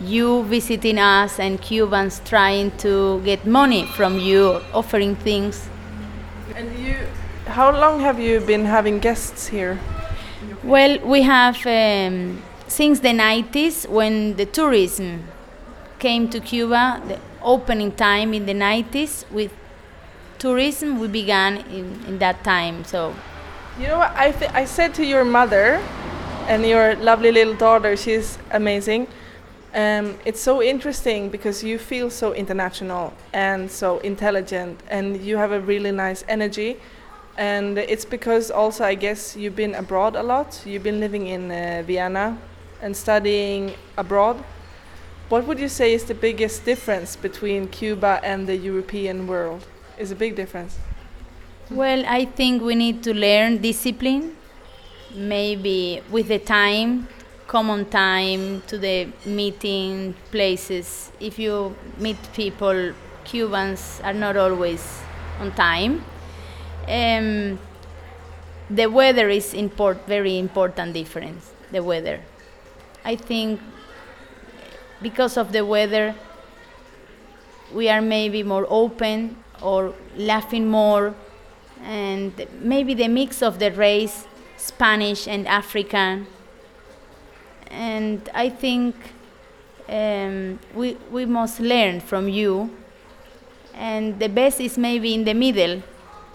you 0.02 0.44
visiting 0.44 0.98
us 0.98 1.40
and 1.40 1.62
Cubans 1.62 2.22
trying 2.26 2.72
to 2.78 3.22
get 3.24 3.46
money 3.46 3.86
from 3.86 4.20
you, 4.20 4.62
offering 4.74 5.16
things. 5.16 5.70
And 6.56 6.78
you, 6.80 6.96
how 7.46 7.72
long 7.72 8.00
have 8.00 8.20
you 8.20 8.40
been 8.40 8.66
having 8.66 9.00
guests 9.00 9.48
here? 9.48 9.80
Well, 10.64 11.00
we 11.00 11.22
have 11.24 11.56
um, 11.66 12.42
since 12.68 13.00
the 13.00 13.10
90s 13.10 13.88
when 13.90 14.36
the 14.36 14.46
tourism 14.46 15.24
came 16.00 16.30
to 16.30 16.40
Cuba, 16.40 17.02
the 17.08 17.20
opening 17.42 17.92
time 17.92 18.34
in 18.34 18.46
the 18.46 18.54
90s 18.54 19.30
with 19.32 19.52
tourism, 20.38 21.00
we 21.00 21.08
began 21.08 21.58
in, 21.70 22.00
in 22.08 22.20
that 22.20 22.44
time. 22.44 22.84
So 22.86 23.14
You 23.80 23.88
know 23.88 23.98
what? 24.00 24.12
I, 24.16 24.32
th- 24.32 24.52
I 24.54 24.66
said 24.66 24.94
to 24.96 25.06
your 25.06 25.26
mother 25.26 25.82
and 26.48 26.66
your 26.66 26.96
lovely 26.96 27.32
little 27.32 27.56
daughter, 27.56 27.96
she's 27.96 28.38
amazing. 28.52 29.08
Um, 29.74 30.18
it's 30.26 30.42
so 30.42 30.64
interesting 30.64 31.30
because 31.30 31.64
you 31.64 31.78
feel 31.78 32.10
so 32.10 32.34
international 32.34 33.14
and 33.34 33.70
so 33.70 34.00
intelligent, 34.00 34.82
and 34.90 35.22
you 35.22 35.38
have 35.38 35.52
a 35.52 35.60
really 35.60 35.92
nice 35.92 36.24
energy. 36.28 36.78
And 37.38 37.78
it's 37.78 38.04
because 38.04 38.52
also, 38.52 38.84
I 38.84 38.96
guess, 38.96 39.36
you've 39.36 39.56
been 39.56 39.76
abroad 39.76 40.16
a 40.16 40.24
lot. 40.24 40.62
You've 40.66 40.84
been 40.84 41.00
living 41.00 41.28
in 41.28 41.52
uh, 41.52 41.84
Vienna 41.86 42.38
and 42.82 42.98
studying 42.98 43.74
abroad. 43.98 44.44
What 45.30 45.46
would 45.46 45.60
you 45.60 45.70
say 45.70 45.94
is 45.94 46.04
the 46.06 46.16
biggest 46.16 46.66
difference 46.66 47.16
between 47.16 47.68
Cuba 47.68 48.20
and 48.24 48.48
the 48.48 48.58
European 48.58 49.28
world? 49.28 49.66
Is 49.98 50.12
a 50.12 50.16
big 50.16 50.36
difference. 50.36 50.78
Well, 51.70 52.04
I 52.08 52.26
think 52.26 52.64
we 52.64 52.74
need 52.74 53.04
to 53.04 53.14
learn 53.14 53.62
discipline, 53.62 54.36
maybe 55.14 56.02
with 56.10 56.30
the 56.30 56.40
time, 56.40 57.08
common 57.50 57.84
time 57.90 58.62
to 58.68 58.78
the 58.78 59.08
meeting 59.26 60.14
places. 60.30 61.12
If 61.20 61.40
you 61.40 61.76
meet 61.98 62.18
people, 62.34 62.94
Cubans 63.26 64.00
are 64.04 64.14
not 64.14 64.38
always 64.38 65.02
on 65.40 65.52
time. 65.54 66.06
Um, 66.88 67.58
the 68.70 68.86
weather 68.86 69.30
is 69.30 69.56
import, 69.56 70.06
very 70.06 70.38
important 70.38 70.94
difference. 70.94 71.52
The 71.72 71.82
weather, 71.82 72.22
I 73.04 73.16
think, 73.16 73.60
because 75.02 75.36
of 75.36 75.52
the 75.52 75.66
weather, 75.66 76.14
we 77.74 77.90
are 77.90 78.02
maybe 78.02 78.44
more 78.44 78.68
open 78.70 79.38
or 79.60 79.96
laughing 80.16 80.68
more 80.68 81.16
and 81.84 82.32
maybe 82.62 82.94
the 82.94 83.08
mix 83.08 83.42
of 83.42 83.60
the 83.60 83.72
race 83.72 84.28
spanish 84.58 85.28
and 85.28 85.48
african 85.48 86.28
and 87.70 88.30
i 88.34 88.50
think 88.50 88.96
um, 89.90 90.60
we, 90.76 90.96
we 91.12 91.26
must 91.26 91.60
learn 91.60 92.00
from 92.00 92.30
you 92.30 92.70
and 93.74 94.20
the 94.20 94.30
best 94.30 94.60
is 94.60 94.78
maybe 94.78 95.14
in 95.14 95.24
the 95.24 95.34
middle 95.34 95.82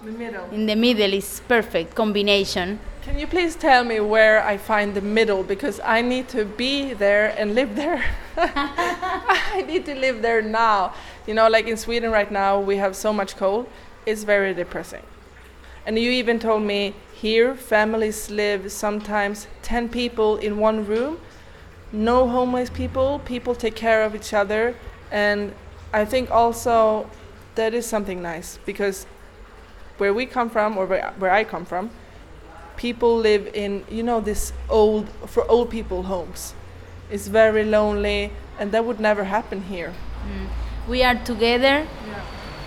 The 0.04 0.10
middle. 0.12 0.44
in 0.52 0.66
the 0.66 0.76
middle 0.76 1.12
is 1.12 1.40
perfect 1.48 1.94
combination 1.94 2.78
Can 3.04 3.18
you 3.18 3.26
please 3.26 3.54
tell 3.54 3.84
me 3.84 4.00
where 4.00 4.42
I 4.42 4.56
find 4.56 4.94
the 4.94 5.02
middle 5.02 5.42
because 5.42 5.78
I 5.84 6.00
need 6.02 6.26
to 6.28 6.44
be 6.46 6.94
there 6.94 7.34
and 7.38 7.54
live 7.54 7.76
there. 7.76 8.00
I 8.38 9.62
need 9.68 9.84
to 9.84 9.94
live 9.94 10.22
there 10.22 10.40
now. 10.40 10.94
You 11.26 11.34
know, 11.34 11.48
like 11.50 11.68
in 11.68 11.76
Sweden 11.76 12.10
right 12.10 12.32
now, 12.32 12.58
we 12.60 12.78
have 12.78 12.96
so 12.96 13.12
much 13.12 13.36
cold. 13.36 13.66
It's 14.06 14.24
very 14.24 14.54
depressing. 14.54 15.02
And 15.86 15.98
you 15.98 16.10
even 16.12 16.38
told 16.38 16.62
me 16.62 16.94
here. 17.24 17.54
Families 17.54 18.30
live 18.30 18.70
sometimes 18.70 19.46
10 19.62 19.88
people 19.88 20.36
in 20.36 20.58
one 20.58 20.84
room. 20.84 21.18
No 21.90 22.28
homeless 22.28 22.68
people, 22.68 23.18
people 23.24 23.54
take 23.54 23.74
care 23.74 24.02
of 24.02 24.14
each 24.14 24.34
other. 24.34 24.74
And 25.10 25.54
I 25.90 26.04
think 26.04 26.30
also 26.30 27.08
that 27.54 27.72
is 27.72 27.86
something 27.86 28.20
nice 28.20 28.58
because 28.66 29.06
where 29.96 30.12
we 30.12 30.26
come 30.26 30.50
from 30.50 30.76
or 30.76 30.84
where, 30.84 31.14
where 31.18 31.30
I 31.30 31.44
come 31.44 31.64
from, 31.64 31.88
people 32.76 33.16
live 33.16 33.48
in 33.54 33.84
you 33.88 34.02
know 34.02 34.20
this 34.20 34.52
old 34.68 35.08
for 35.26 35.50
old 35.50 35.70
people 35.70 36.02
homes. 36.02 36.52
It's 37.10 37.28
very 37.28 37.64
lonely 37.64 38.32
and 38.58 38.70
that 38.72 38.84
would 38.84 39.00
never 39.00 39.24
happen 39.24 39.62
here. 39.62 39.94
Mm. 40.28 40.48
We 40.90 41.02
are 41.02 41.14
together 41.24 41.86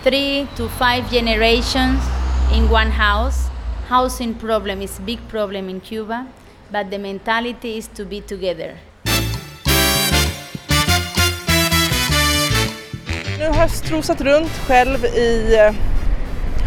three 0.02 0.48
to 0.56 0.67
five 0.67 1.12
generations 1.12 2.02
in 2.52 2.72
one 2.72 2.89
house 2.89 3.50
housing 3.89 4.34
problem 4.34 4.82
is 4.82 5.00
big 5.00 5.19
problem 5.30 5.69
in 5.69 5.80
cuba 5.80 6.26
but 6.69 6.91
the 6.91 6.97
mentality 6.97 7.78
is 7.78 7.88
to 7.88 8.06
be 8.06 8.21
together 8.21 8.78
nu 13.39 13.47
har 13.47 13.62
jag 13.62 13.71
strosat 13.71 14.21
runt 14.21 14.52
själv 14.52 15.06
i 15.06 15.56
eh, 15.56 15.76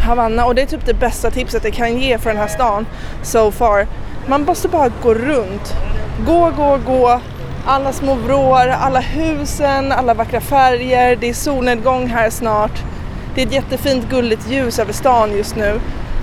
Havanna 0.01 0.45
och 0.45 0.55
det 0.55 0.61
är 0.61 0.65
typ 0.65 0.85
det 0.85 0.93
bästa 0.93 1.31
tipset 1.31 1.63
jag 1.63 1.73
kan 1.73 1.97
ge 1.97 2.17
för 2.17 2.29
den 2.29 2.39
här 2.39 2.47
stan 2.47 2.85
so 3.23 3.51
far. 3.51 3.87
Man 4.27 4.43
måste 4.45 4.67
bara 4.67 4.91
gå 5.03 5.13
runt. 5.13 5.73
Gå, 6.25 6.51
gå, 6.57 6.79
gå. 6.85 7.21
Alla 7.65 7.93
små 7.93 8.15
vrår, 8.15 8.67
alla 8.67 8.99
husen, 8.99 9.91
alla 9.91 10.13
vackra 10.13 10.41
färger. 10.41 11.15
Det 11.15 11.29
är 11.29 11.33
solnedgång 11.33 12.07
här 12.07 12.29
snart. 12.29 12.83
Det 13.35 13.41
är 13.41 13.47
ett 13.47 13.53
jättefint 13.53 14.09
gulligt 14.09 14.51
ljus 14.51 14.79
över 14.79 14.93
stan 14.93 15.37
just 15.37 15.55
nu. 15.55 15.79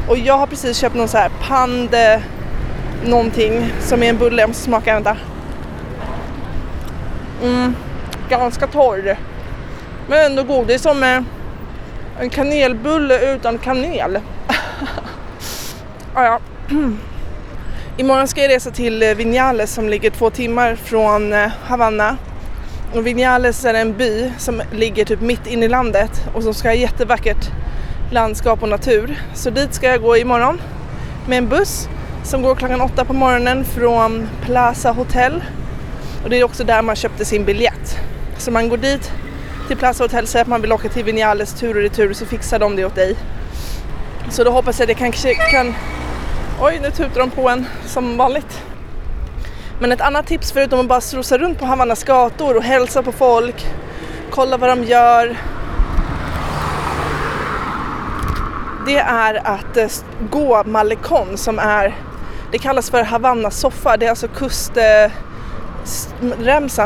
Och 0.09 0.19
jag 0.19 0.39
har 0.39 0.47
precis 0.47 0.79
köpt 0.79 0.97
någon 0.97 1.09
så 1.09 1.19
här 1.19 1.31
pande 1.43 2.23
någonting 3.05 3.73
som 3.81 4.03
är 4.03 4.09
en 4.09 4.19
bulle. 4.19 4.43
Jag 4.43 4.49
måste 4.49 4.63
smaka, 4.63 4.95
vänta. 4.95 5.17
Mm, 7.43 7.75
ganska 8.29 8.67
torr. 8.67 9.17
Men 10.09 10.27
ändå 10.27 10.43
god. 10.43 10.67
Det 10.67 10.75
är 10.75 10.79
som 10.79 11.25
en 12.21 12.31
kanelbulle 12.31 13.35
utan 13.35 13.59
kanel. 13.59 14.21
ah, 16.15 16.25
ja. 16.25 16.41
Imorgon 17.97 18.29
ska 18.29 18.41
jag 18.41 18.51
resa 18.51 18.71
till 18.71 19.03
eh, 19.03 19.15
Vinales 19.15 19.75
som 19.75 19.89
ligger 19.89 20.11
två 20.11 20.31
timmar 20.31 20.75
från 20.75 21.33
eh, 21.33 21.49
Havanna. 21.63 22.17
Och 22.95 23.07
Vinales 23.07 23.65
är 23.65 23.75
en 23.75 23.97
by 23.97 24.33
som 24.39 24.63
ligger 24.73 25.05
typ 25.05 25.21
mitt 25.21 25.47
inne 25.47 25.65
i 25.65 25.69
landet 25.69 26.11
och 26.35 26.43
som 26.43 26.55
ska 26.55 26.69
ha 26.69 26.75
jättevackert 26.75 27.51
landskap 28.11 28.63
och 28.63 28.69
natur. 28.69 29.23
Så 29.35 29.51
dit 29.51 29.75
ska 29.75 29.87
jag 29.87 30.03
gå 30.03 30.17
imorgon 30.17 30.61
med 31.29 31.39
en 31.39 31.49
buss 31.49 31.89
som 32.25 32.43
går 32.43 32.55
klockan 32.55 32.81
åtta 32.81 33.05
på 33.05 33.13
morgonen 33.13 33.65
från 33.65 34.29
Plaza 34.43 34.93
Hotel. 34.93 35.45
Och 36.25 36.31
det 36.31 36.41
är 36.41 36.45
också 36.45 36.65
där 36.65 36.83
man 36.83 36.97
köpte 36.97 37.25
sin 37.25 37.45
biljett. 37.45 37.99
Så 38.39 38.51
man 38.51 38.69
går 38.69 38.77
dit 38.77 39.13
till 39.69 39.77
Plaza 39.77 40.05
Hotel, 40.05 40.27
säger 40.27 40.43
att 40.43 40.49
man 40.49 40.61
vill 40.61 40.73
åka 40.73 40.89
till 40.89 41.05
Vinales 41.05 41.55
tur 41.55 41.77
och 41.77 41.83
retur 41.83 42.13
så 42.13 42.27
fixar 42.27 42.59
de 42.59 42.77
det 42.77 42.85
åt 42.85 42.95
dig. 42.95 43.17
Så 44.31 44.45
då 44.45 44.51
hoppas 44.51 44.79
jag 44.79 44.85
att 44.85 44.89
det 44.89 45.05
kanske 45.05 45.35
kan... 45.35 45.75
Oj, 46.61 46.79
nu 46.83 46.91
tutar 46.91 47.21
de 47.21 47.31
på 47.31 47.49
en 47.49 47.67
som 47.87 48.17
vanligt. 48.17 48.63
Men 49.81 49.93
ett 49.93 50.01
annat 50.01 50.27
tips 50.27 50.53
förutom 50.53 50.81
att 50.81 50.87
bara 50.87 51.01
strosa 51.01 51.39
runt 51.39 51.59
på 51.59 51.67
Havannas 51.67 52.05
gator 52.05 52.57
och 52.57 52.63
hälsa 52.63 53.03
på 53.03 53.13
folk, 53.13 53.67
kolla 54.31 54.57
vad 54.57 54.69
de 54.69 54.85
gör. 54.85 55.37
Det 58.89 58.99
är 58.99 59.47
att 59.47 59.77
eh, 59.77 59.89
gå 60.31 60.63
Malecon 60.65 61.37
som 61.37 61.59
är, 61.59 61.95
det 62.53 62.59
kallas 62.59 62.91
för 62.91 63.03
Havanna 63.03 63.51
soffa. 63.51 63.97
Det 63.97 64.07
är 64.07 64.11
alltså 64.11 64.29
kustremsan 64.29 65.11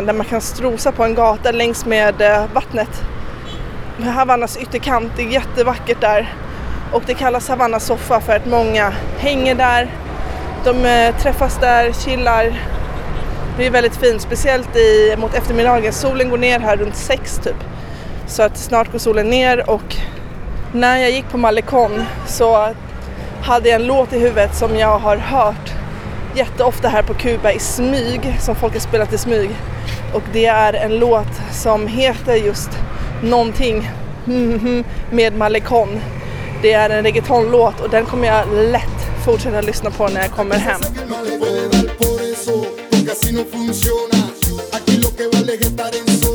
eh, 0.03 0.07
där 0.07 0.13
man 0.13 0.27
kan 0.27 0.41
strosa 0.41 0.93
på 0.93 1.05
en 1.05 1.15
gata 1.15 1.51
längs 1.51 1.87
med 1.87 2.23
eh, 2.23 2.45
vattnet. 2.55 3.03
Havannas 4.15 4.57
ytterkant, 4.57 5.13
det 5.17 5.23
är 5.23 5.27
jättevackert 5.27 6.01
där. 6.01 6.35
Och 6.93 7.03
det 7.07 7.15
kallas 7.15 7.49
Havanna 7.49 7.81
soffa 7.81 8.21
för 8.21 8.37
att 8.37 8.47
många 8.47 8.93
hänger 9.19 9.55
där, 9.55 9.91
de 10.65 11.13
träffas 11.23 11.59
där, 11.61 11.93
chillar, 11.93 12.61
det 13.57 13.67
är 13.67 13.71
väldigt 13.71 13.97
fint, 13.97 14.23
speciellt 14.23 14.77
i, 14.77 15.17
mot 15.19 15.35
eftermiddagen. 15.35 15.93
Solen 15.93 16.31
går 16.31 16.39
ner 16.39 16.61
här 16.61 16.77
runt 16.77 16.97
sex 16.97 17.39
typ. 17.45 17.57
Så 18.27 18.43
att 18.43 18.59
snart 18.59 18.93
går 18.93 18.99
solen 18.99 19.31
ner 19.31 19.71
och 19.71 19.97
när 20.73 20.99
jag 20.99 21.11
gick 21.11 21.29
på 21.29 21.39
Malecon 21.39 22.05
så 22.27 22.75
hade 23.43 23.69
jag 23.69 23.81
en 23.81 23.87
låt 23.87 24.13
i 24.13 24.19
huvudet 24.19 24.57
som 24.57 24.77
jag 24.77 24.99
har 24.99 25.17
hört 25.17 25.73
jätteofta 26.35 26.89
här 26.89 27.03
på 27.03 27.15
Kuba 27.15 27.53
i 27.53 27.59
smyg, 27.59 28.37
som 28.41 28.55
folk 28.55 28.73
har 28.73 28.81
spelat 28.81 29.13
i 29.13 29.19
smyg. 29.19 29.51
Och 30.15 30.23
det 30.33 30.47
är 30.47 30.73
en 30.73 30.99
låt 30.99 31.41
som 31.53 31.87
heter 31.87 32.35
just 32.35 32.71
någonting 33.23 33.91
med 35.11 35.37
Malecon. 35.37 36.01
Det 36.63 36.73
är 36.73 36.91
en 36.91 37.03
reggaetonlåt 37.03 37.81
och 37.81 37.91
den 37.91 38.07
kommer 38.07 38.29
jag 38.29 38.47
lätt 38.53 39.25
fortsätta 39.25 39.61
lyssna 39.61 39.91
på 39.91 40.09
när 40.09 40.21
jag 40.21 40.31
kommer 40.31 40.57
hem. 40.57 40.81
Aquí 44.73 44.97
lo 44.97 45.09
que 45.17 45.29
vale 45.29 45.55
es 45.55 45.61
estar 45.61 45.87
en. 45.87 46.32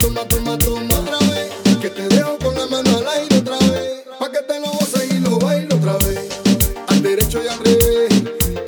Toma, 0.00 0.24
toma, 0.24 0.58
toma, 0.58 0.94
otra 1.00 1.18
vez. 1.28 1.50
Que 1.80 1.90
te 1.90 2.08
dejo 2.08 2.36
con 2.38 2.54
la 2.54 2.66
mano 2.66 2.90
al 2.98 3.06
aire 3.08 3.38
otra 3.38 3.58
vez. 3.58 4.04
Pa' 4.18 4.30
que 4.30 4.42
te 4.48 4.60
lo 4.60 4.70
goces 4.72 5.12
y 5.12 5.20
lo 5.20 5.38
bailo 5.38 5.76
otra 5.76 5.94
vez. 6.06 6.28
Al 6.88 7.02
derecho 7.02 7.42
y 7.42 7.48
al 7.48 7.58
revés. 7.58 8.12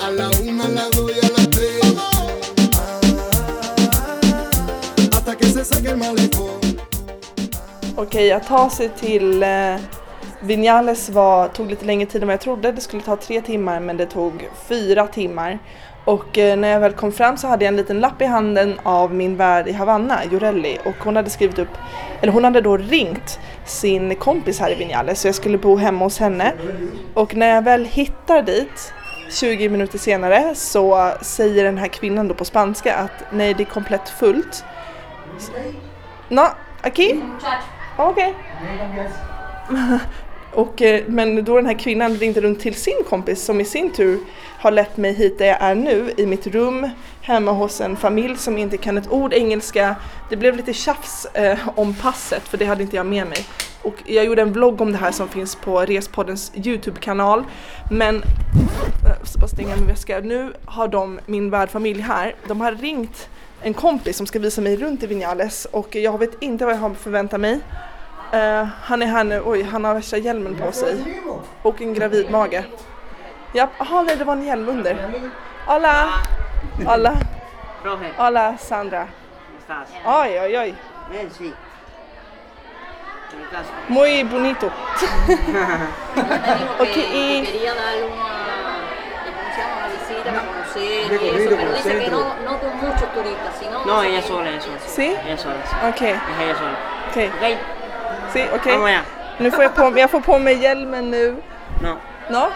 A 0.00 0.10
la 0.10 0.30
una, 0.40 0.64
a 0.64 0.68
la 0.68 0.84
dos 0.90 1.10
y 1.10 1.26
a 1.26 1.28
las 1.36 1.50
tres. 1.50 1.80
Ah, 1.96 3.00
hasta 5.16 5.36
que 5.36 5.46
se 5.46 5.64
saque 5.64 5.88
el 5.88 5.96
malecón. 5.96 6.60
Okej, 7.96 8.32
att 8.32 8.46
ta 8.46 8.70
sig 8.70 8.88
till 8.88 9.42
eh, 9.42 9.76
Vinales 10.40 11.08
var, 11.08 11.48
tog 11.48 11.70
lite 11.70 11.84
längre 11.84 12.06
tid 12.06 12.22
än 12.22 12.28
vad 12.28 12.34
jag 12.34 12.40
trodde. 12.40 12.72
Det 12.72 12.80
skulle 12.80 13.02
ta 13.02 13.16
tre 13.16 13.40
timmar 13.40 13.80
men 13.80 13.96
det 13.96 14.06
tog 14.06 14.48
fyra 14.68 15.06
timmar. 15.06 15.58
Och 16.04 16.38
eh, 16.38 16.56
när 16.56 16.68
jag 16.68 16.80
väl 16.80 16.92
kom 16.92 17.12
fram 17.12 17.36
så 17.36 17.48
hade 17.48 17.64
jag 17.64 17.72
en 17.72 17.76
liten 17.76 18.00
lapp 18.00 18.22
i 18.22 18.24
handen 18.24 18.80
av 18.82 19.14
min 19.14 19.36
värd 19.36 19.68
i 19.68 19.72
Havanna, 19.72 20.24
Jorelli. 20.24 20.78
Och 20.84 20.94
hon 21.04 21.16
hade 21.16 21.30
skrivit 21.30 21.58
upp, 21.58 21.78
eller 22.20 22.32
hon 22.32 22.44
hade 22.44 22.60
då 22.60 22.76
ringt 22.76 23.40
sin 23.64 24.16
kompis 24.16 24.60
här 24.60 24.70
i 24.70 24.74
Vinales 24.74 25.20
så 25.20 25.28
jag 25.28 25.34
skulle 25.34 25.58
bo 25.58 25.76
hemma 25.76 26.04
hos 26.04 26.18
henne. 26.18 26.52
Och 27.14 27.36
när 27.36 27.54
jag 27.54 27.62
väl 27.62 27.84
hittar 27.84 28.42
dit 28.42 28.94
20 29.30 29.68
minuter 29.68 29.98
senare 29.98 30.54
så 30.54 31.12
säger 31.22 31.64
den 31.64 31.78
här 31.78 31.88
kvinnan 31.88 32.28
då 32.28 32.34
på 32.34 32.44
spanska 32.44 32.94
att 32.96 33.24
nej 33.32 33.54
det 33.54 33.62
är 33.62 33.64
komplett 33.64 34.08
fullt. 34.08 34.64
No, 36.28 36.42
aquí? 36.82 37.22
Okej. 37.96 38.34
Och, 40.54 40.82
eh, 40.82 41.02
men 41.06 41.44
då 41.44 41.56
den 41.56 41.66
här 41.66 41.78
kvinnan 41.78 42.16
ringde 42.16 42.40
runt 42.40 42.60
till 42.60 42.74
sin 42.74 43.04
kompis 43.08 43.44
som 43.44 43.60
i 43.60 43.64
sin 43.64 43.92
tur 43.92 44.18
har 44.58 44.70
lett 44.70 44.96
mig 44.96 45.12
hit 45.12 45.38
där 45.38 45.46
jag 45.46 45.62
är 45.62 45.74
nu 45.74 46.12
i 46.16 46.26
mitt 46.26 46.46
rum 46.46 46.88
hemma 47.20 47.52
hos 47.52 47.80
en 47.80 47.96
familj 47.96 48.36
som 48.36 48.58
inte 48.58 48.76
kan 48.76 48.98
ett 48.98 49.10
ord 49.10 49.32
engelska. 49.32 49.96
Det 50.30 50.36
blev 50.36 50.56
lite 50.56 50.72
tjafs 50.72 51.24
eh, 51.24 51.58
om 51.74 51.94
passet 51.94 52.42
för 52.42 52.58
det 52.58 52.64
hade 52.64 52.82
inte 52.82 52.96
jag 52.96 53.06
med 53.06 53.26
mig. 53.26 53.46
Och 53.82 53.94
jag 54.06 54.24
gjorde 54.24 54.42
en 54.42 54.52
vlogg 54.52 54.80
om 54.80 54.92
det 54.92 54.98
här 54.98 55.12
som 55.12 55.28
finns 55.28 55.56
på 55.56 55.80
Respoddens 55.80 56.52
Youtube-kanal. 56.54 57.44
Men, 57.90 58.16
eh, 58.16 58.22
jag 59.18 59.28
ska 59.28 59.40
bara 59.40 59.48
stänga 59.48 59.76
min 59.76 59.86
väska. 59.86 60.20
Nu 60.20 60.52
har 60.64 60.88
de, 60.88 61.20
min 61.26 61.50
värdfamilj 61.50 62.00
här, 62.00 62.34
de 62.48 62.60
har 62.60 62.72
ringt 62.72 63.28
en 63.62 63.74
kompis 63.74 64.16
som 64.16 64.26
ska 64.26 64.38
visa 64.38 64.60
mig 64.60 64.76
runt 64.76 65.02
i 65.02 65.06
Vinales 65.06 65.64
och 65.64 65.94
jag 65.96 66.18
vet 66.18 66.42
inte 66.42 66.64
vad 66.64 66.74
jag 66.74 66.80
har 66.80 66.94
förväntat 66.94 67.40
mig. 67.40 67.60
Uh, 68.32 68.64
han 68.82 69.02
är 69.02 69.06
här 69.06 69.24
nu, 69.24 69.42
oj 69.44 69.62
han 69.62 69.84
har 69.84 69.94
värsta 69.94 70.16
hjälmen 70.16 70.56
på 70.56 70.72
sig. 70.72 71.22
Och 71.62 71.82
en 71.82 71.94
gravid 71.94 72.30
mage. 72.30 72.64
Ja, 73.52 73.68
jaha 73.78 74.02
nej 74.02 74.16
det 74.16 74.24
var 74.24 74.32
en 74.32 74.44
hjälm 74.44 74.68
under. 74.68 74.96
Hola! 75.66 76.08
Hola! 76.86 77.16
Hola 78.16 78.56
Sandra. 78.58 79.08
Oj 80.04 80.40
oj 80.40 80.58
oj. 80.58 80.74
Muy 83.88 84.24
bonito. 84.24 84.66
ok, 86.78 86.96
y... 86.96 87.42
Quería 87.42 87.74
darle 87.74 88.04
una, 88.04 88.12
¿cómo 89.24 89.54
se 89.54 89.60
llama? 89.60 89.76
Una 89.76 89.88
visita 89.88 90.30
para 90.30 90.46
conocer 90.46 91.22
y 91.22 91.28
eso, 91.28 91.50
pero 91.56 91.72
dice 91.74 91.98
que 91.98 92.10
no, 92.10 92.34
no 92.44 92.60
con 92.60 92.76
muchos 92.76 93.12
turistas, 93.14 93.56
sino... 93.58 93.84
No, 93.84 94.02
ella 94.02 94.22
sola, 94.22 94.50
ella 94.50 94.60
sola. 94.60 94.78
¿Sí? 94.86 95.16
Ella 95.24 95.38
sola, 95.38 95.66
sí. 95.66 95.76
Ok. 95.88 96.02
Es 96.02 96.20
ella 96.40 96.56
sola. 96.58 96.76
Ok. 97.10 97.16
Sí, 98.32 98.44
okej. 98.54 98.74
Allá. 98.74 99.00
Nu 99.38 99.50
får 99.50 99.62
jag 99.62 99.74
på 99.74 99.92
jag 99.96 100.10
får 100.10 100.20
på 100.20 100.38
mig 100.38 100.54
hjälmen 100.62 101.10
nu. 101.10 101.36
No. 101.82 101.96
No? 102.30 102.48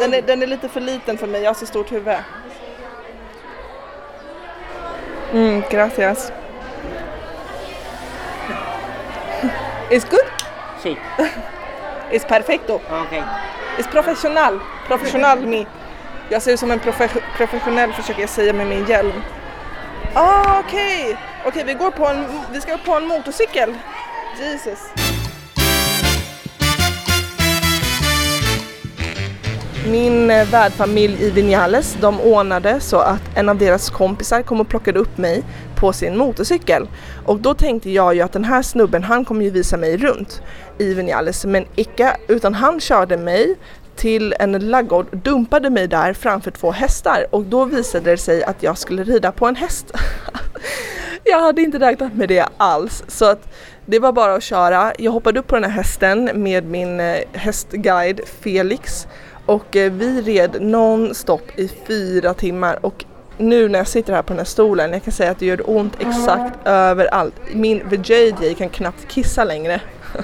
Den 0.00 0.14
är, 0.14 0.22
den 0.22 0.42
är 0.42 0.46
lite 0.46 0.68
för 0.68 0.80
liten 0.80 1.18
för 1.18 1.26
mig, 1.26 1.42
jag 1.42 1.50
har 1.50 1.54
så 1.54 1.66
stort 1.66 1.92
huvud. 1.92 2.16
Mm, 5.32 5.62
gracias. 5.70 6.32
It's 9.90 10.10
good? 10.10 10.26
Sí. 10.82 10.96
It's 12.10 12.26
perfecto. 12.28 12.74
Ok. 12.74 13.12
It's 13.78 13.90
professional. 13.90 14.60
Professional 14.86 15.38
me. 15.46 15.66
Jag 16.28 16.42
ser 16.42 16.52
ut 16.52 16.60
som 16.60 16.70
en 16.70 16.80
profe- 16.80 17.22
professionell 17.36 17.92
försöker 17.92 18.20
jag 18.20 18.30
säga 18.30 18.52
med 18.52 18.66
min 18.66 18.84
hjälm. 18.86 19.22
Ah, 20.14 20.58
okej. 20.58 21.16
Okej, 21.48 21.64
vi 21.64 21.74
går 21.74 21.90
på 21.90 22.06
en, 22.06 22.24
vi 22.52 22.60
ska 22.60 22.76
på 22.76 22.92
en 22.94 23.06
motorcykel. 23.06 23.74
Jesus. 24.40 24.78
Min 29.90 30.30
eh, 30.30 30.50
värdfamilj 30.50 31.24
i 31.24 31.30
Vinales, 31.30 31.96
de 32.00 32.20
ordnade 32.20 32.80
så 32.80 32.96
att 32.96 33.36
en 33.36 33.48
av 33.48 33.58
deras 33.58 33.90
kompisar 33.90 34.42
kom 34.42 34.60
och 34.60 34.68
plockade 34.68 34.98
upp 34.98 35.18
mig 35.18 35.42
på 35.76 35.92
sin 35.92 36.16
motorcykel. 36.16 36.88
Och 37.24 37.40
då 37.40 37.54
tänkte 37.54 37.90
jag 37.90 38.14
ju 38.14 38.20
att 38.20 38.32
den 38.32 38.44
här 38.44 38.62
snubben, 38.62 39.02
han 39.02 39.24
kommer 39.24 39.44
ju 39.44 39.50
visa 39.50 39.76
mig 39.76 39.96
runt 39.96 40.42
i 40.78 40.94
Vinales, 40.94 41.44
men 41.44 41.66
icke, 41.74 42.16
utan 42.28 42.54
han 42.54 42.80
körde 42.80 43.16
mig 43.16 43.56
till 43.96 44.34
en 44.38 44.52
laggård, 44.52 45.06
dumpade 45.10 45.70
mig 45.70 45.88
där 45.88 46.12
framför 46.12 46.50
två 46.50 46.70
hästar 46.70 47.26
och 47.30 47.42
då 47.42 47.64
visade 47.64 48.10
det 48.10 48.16
sig 48.16 48.44
att 48.44 48.62
jag 48.62 48.78
skulle 48.78 49.04
rida 49.04 49.32
på 49.32 49.46
en 49.46 49.56
häst. 49.56 49.92
jag 51.24 51.40
hade 51.40 51.62
inte 51.62 51.78
räknat 51.78 52.14
med 52.14 52.28
det 52.28 52.48
alls 52.56 53.04
så 53.08 53.24
att 53.24 53.48
det 53.86 53.98
var 53.98 54.12
bara 54.12 54.34
att 54.34 54.42
köra. 54.42 54.92
Jag 54.98 55.12
hoppade 55.12 55.40
upp 55.40 55.46
på 55.46 55.54
den 55.54 55.64
här 55.64 55.70
hästen 55.70 56.30
med 56.34 56.64
min 56.64 57.00
eh, 57.00 57.16
hästguide 57.32 58.20
Felix 58.40 59.06
och 59.46 59.76
eh, 59.76 59.92
vi 59.92 60.22
red 60.22 60.62
non-stop 60.62 61.42
i 61.56 61.68
fyra 61.86 62.34
timmar 62.34 62.86
och 62.86 63.04
nu 63.38 63.68
när 63.68 63.78
jag 63.78 63.88
sitter 63.88 64.12
här 64.12 64.22
på 64.22 64.28
den 64.28 64.38
här 64.38 64.44
stolen, 64.44 64.92
jag 64.92 65.02
kan 65.02 65.12
säga 65.12 65.30
att 65.30 65.38
det 65.38 65.46
gör 65.46 65.70
ont 65.70 66.00
exakt 66.00 66.66
överallt. 66.66 67.34
Min 67.52 67.88
VJJ 67.88 68.54
kan 68.54 68.68
knappt 68.68 69.08
kissa 69.08 69.44
längre. 69.44 69.80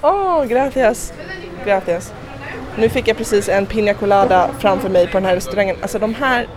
Åh, 0.00 0.42
oh, 0.42 0.44
gracias! 0.44 1.12
Gracias! 1.64 2.23
Nu 2.78 2.88
fick 2.88 3.08
jag 3.08 3.16
precis 3.16 3.48
en 3.48 3.66
pina 3.66 3.94
colada 3.94 4.50
framför 4.58 4.88
mig 4.88 5.06
på 5.06 5.12
den 5.12 5.24
här 5.24 5.34
restaurangen. 5.34 5.76
Alltså 5.82 5.98
de 5.98 6.14
här 6.14 6.48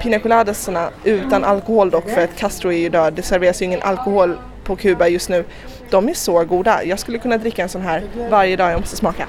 pina 0.00 0.18
coladasarna 0.18 0.90
utan 1.04 1.44
alkohol 1.44 1.90
dock 1.90 2.10
för 2.10 2.24
att 2.24 2.36
Castro 2.36 2.72
är 2.72 2.78
ju 2.78 2.88
död, 2.88 3.14
det 3.14 3.22
serveras 3.22 3.62
ju 3.62 3.66
ingen 3.66 3.82
alkohol 3.82 4.38
på 4.64 4.76
Kuba 4.76 5.08
just 5.08 5.28
nu. 5.28 5.44
De 5.90 6.08
är 6.08 6.14
så 6.14 6.44
goda. 6.44 6.84
Jag 6.84 6.98
skulle 6.98 7.18
kunna 7.18 7.38
dricka 7.38 7.62
en 7.62 7.68
sån 7.68 7.82
här 7.82 8.02
varje 8.30 8.56
dag, 8.56 8.72
jag 8.72 8.80
måste 8.80 8.96
smaka. 8.96 9.26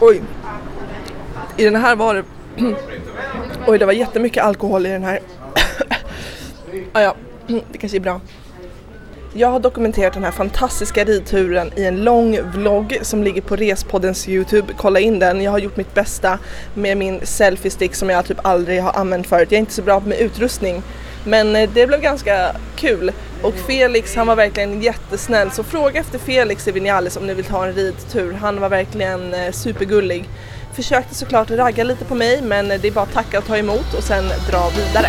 Oj! 0.00 0.22
I 1.56 1.64
den 1.64 1.76
här 1.76 1.96
var 1.96 2.14
det... 2.14 2.24
Oj, 3.66 3.78
det 3.78 3.86
var 3.86 3.92
jättemycket 3.92 4.44
alkohol 4.44 4.86
i 4.86 4.88
den 4.88 5.04
här. 5.04 5.20
ah, 6.92 7.00
ja, 7.00 7.14
det 7.46 7.78
kanske 7.78 7.98
är 7.98 8.00
bra. 8.00 8.20
Jag 9.32 9.48
har 9.48 9.60
dokumenterat 9.60 10.14
den 10.14 10.24
här 10.24 10.30
fantastiska 10.30 11.04
ridturen 11.04 11.72
i 11.76 11.84
en 11.84 12.04
lång 12.04 12.38
vlogg 12.42 12.98
som 13.02 13.24
ligger 13.24 13.42
på 13.42 13.56
Respoddens 13.56 14.28
Youtube. 14.28 14.72
Kolla 14.76 15.00
in 15.00 15.18
den. 15.18 15.42
Jag 15.42 15.50
har 15.50 15.58
gjort 15.58 15.76
mitt 15.76 15.94
bästa 15.94 16.38
med 16.74 16.96
min 16.96 17.20
selfie-stick 17.26 17.94
som 17.94 18.10
jag 18.10 18.24
typ 18.24 18.38
aldrig 18.42 18.82
har 18.82 18.92
använt 18.92 19.26
förut. 19.26 19.48
Jag 19.50 19.56
är 19.56 19.60
inte 19.60 19.72
så 19.72 19.82
bra 19.82 20.00
med 20.00 20.18
utrustning 20.18 20.82
men 21.24 21.56
eh, 21.56 21.70
det 21.74 21.86
blev 21.86 22.00
ganska 22.00 22.56
kul 22.76 23.12
och 23.42 23.54
Felix 23.54 24.16
han 24.16 24.26
var 24.26 24.36
verkligen 24.36 24.82
jättesnäll 24.82 25.50
så 25.50 25.62
fråga 25.62 26.00
efter 26.00 26.18
Felix 26.18 26.68
i 26.68 26.72
Vinales 26.72 27.16
om 27.16 27.26
ni 27.26 27.34
vill 27.34 27.44
ta 27.44 27.66
en 27.66 27.72
ridtur. 27.72 28.32
Han 28.32 28.60
var 28.60 28.68
verkligen 28.68 29.34
eh, 29.34 29.52
supergullig. 29.52 30.28
Försökte 30.74 31.14
såklart 31.14 31.50
ragga 31.50 31.84
lite 31.84 32.04
på 32.04 32.14
mig 32.14 32.42
men 32.42 32.68
det 32.68 32.84
är 32.84 32.90
bara 32.90 33.04
att 33.04 33.12
tacka 33.12 33.38
och 33.38 33.46
ta 33.46 33.56
emot 33.56 33.94
och 33.96 34.02
sen 34.04 34.24
dra 34.50 34.70
vidare. 34.70 35.08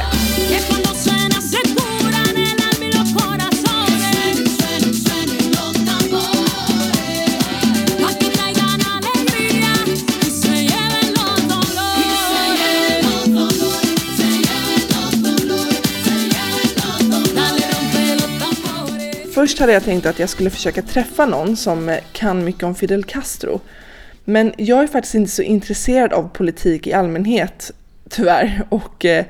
Först 19.41 19.59
hade 19.59 19.73
jag 19.73 19.83
tänkt 19.83 20.05
att 20.05 20.19
jag 20.19 20.29
skulle 20.29 20.49
försöka 20.49 20.81
träffa 20.81 21.25
någon 21.25 21.57
som 21.57 21.97
kan 22.11 22.45
mycket 22.45 22.63
om 22.63 22.75
Fidel 22.75 23.03
Castro. 23.03 23.59
Men 24.25 24.53
jag 24.57 24.83
är 24.83 24.87
faktiskt 24.87 25.15
inte 25.15 25.31
så 25.31 25.41
intresserad 25.41 26.13
av 26.13 26.29
politik 26.33 26.87
i 26.87 26.93
allmänhet, 26.93 27.71
tyvärr. 28.09 28.63
Och 28.69 29.05
eh, 29.05 29.25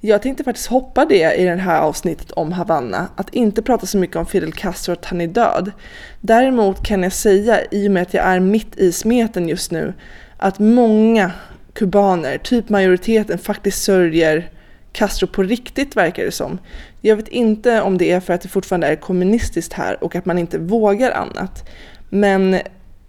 jag 0.00 0.22
tänkte 0.22 0.44
faktiskt 0.44 0.66
hoppa 0.66 1.04
det 1.04 1.34
i 1.34 1.44
det 1.44 1.56
här 1.56 1.80
avsnittet 1.80 2.30
om 2.30 2.52
Havanna, 2.52 3.08
att 3.16 3.34
inte 3.34 3.62
prata 3.62 3.86
så 3.86 3.98
mycket 3.98 4.16
om 4.16 4.26
Fidel 4.26 4.52
Castro 4.52 4.92
att 4.92 5.04
han 5.04 5.20
är 5.20 5.26
död. 5.26 5.72
Däremot 6.20 6.86
kan 6.86 7.02
jag 7.02 7.12
säga, 7.12 7.60
i 7.70 7.88
och 7.88 7.92
med 7.92 8.02
att 8.02 8.14
jag 8.14 8.24
är 8.24 8.40
mitt 8.40 8.76
i 8.76 8.92
smeten 8.92 9.48
just 9.48 9.70
nu, 9.70 9.94
att 10.36 10.58
många 10.58 11.32
kubaner, 11.72 12.38
typ 12.38 12.68
majoriteten, 12.68 13.38
faktiskt 13.38 13.82
sörjer 13.82 14.50
Castro 14.92 15.26
på 15.26 15.42
riktigt 15.42 15.96
verkar 15.96 16.24
det 16.24 16.32
som. 16.32 16.58
Jag 17.06 17.16
vet 17.16 17.28
inte 17.28 17.80
om 17.82 17.98
det 17.98 18.10
är 18.10 18.20
för 18.20 18.32
att 18.32 18.40
det 18.40 18.48
fortfarande 18.48 18.86
är 18.86 18.96
kommunistiskt 18.96 19.72
här 19.72 20.04
och 20.04 20.16
att 20.16 20.24
man 20.24 20.38
inte 20.38 20.58
vågar 20.58 21.10
annat. 21.10 21.68
Men 22.08 22.58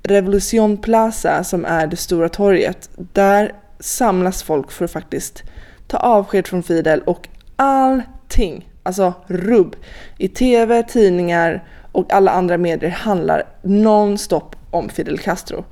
Revolution 0.03 0.77
Plaza 0.77 1.43
som 1.43 1.65
är 1.65 1.87
det 1.87 1.95
stora 1.95 2.29
torget, 2.29 2.89
där 2.95 3.53
samlas 3.79 4.43
folk 4.43 4.71
för 4.71 4.85
att 4.85 4.91
faktiskt 4.91 5.43
ta 5.87 5.97
avsked 5.97 6.47
från 6.47 6.63
Fidel 6.63 7.01
och 7.01 7.27
allting, 7.55 8.69
alltså 8.83 9.13
rubb, 9.27 9.75
i 10.17 10.27
tv, 10.27 10.83
tidningar 10.83 11.67
och 11.91 12.13
alla 12.13 12.31
andra 12.31 12.57
medier 12.57 12.91
handlar 12.91 13.43
nonstop 13.61 14.55
om 14.71 14.89
Fidel 14.89 15.17
Castro. 15.17 15.65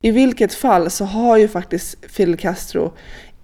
I 0.00 0.10
vilket 0.10 0.54
fall 0.54 0.90
så 0.90 1.04
har 1.04 1.36
ju 1.36 1.48
faktiskt 1.48 2.04
Fidel 2.08 2.36
Castro 2.36 2.92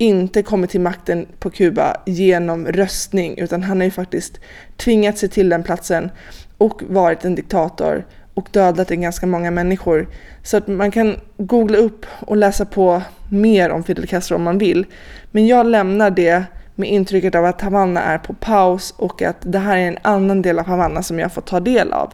inte 0.01 0.43
kommit 0.43 0.71
till 0.71 0.81
makten 0.81 1.27
på 1.39 1.51
Kuba 1.51 1.97
genom 2.07 2.67
röstning 2.67 3.39
utan 3.39 3.63
han 3.63 3.77
har 3.77 3.85
ju 3.85 3.91
faktiskt 3.91 4.41
tvingat 4.77 5.19
sig 5.19 5.29
till 5.29 5.49
den 5.49 5.63
platsen 5.63 6.11
och 6.59 6.83
varit 6.87 7.25
en 7.25 7.35
diktator 7.35 8.07
och 8.35 8.49
dödat 8.51 8.91
en 8.91 9.01
ganska 9.01 9.27
många 9.27 9.51
människor. 9.51 10.09
Så 10.43 10.57
att 10.57 10.69
man 10.69 10.91
kan 10.91 11.17
googla 11.37 11.79
upp 11.79 12.07
och 12.21 12.37
läsa 12.37 12.65
på 12.65 13.03
mer 13.31 13.71
om 13.71 13.85
Fidel 13.85 14.07
Castro 14.07 14.37
om 14.37 14.43
man 14.43 14.59
vill. 14.59 14.87
Men 15.31 15.47
jag 15.47 15.67
lämnar 15.67 16.11
det 16.11 16.45
med 16.75 16.91
intrycket 16.91 17.35
av 17.35 17.45
att 17.45 17.61
Havanna 17.61 18.03
är 18.03 18.19
på 18.19 18.35
paus 18.35 18.95
och 18.97 19.23
att 19.23 19.37
det 19.41 19.59
här 19.59 19.77
är 19.77 19.89
en 19.89 19.99
annan 20.03 20.43
del 20.43 20.59
av 20.59 20.67
Havanna 20.67 21.03
som 21.03 21.19
jag 21.19 21.33
får 21.33 21.43
ta 21.43 21.61
del 21.61 21.93
av. 21.93 22.13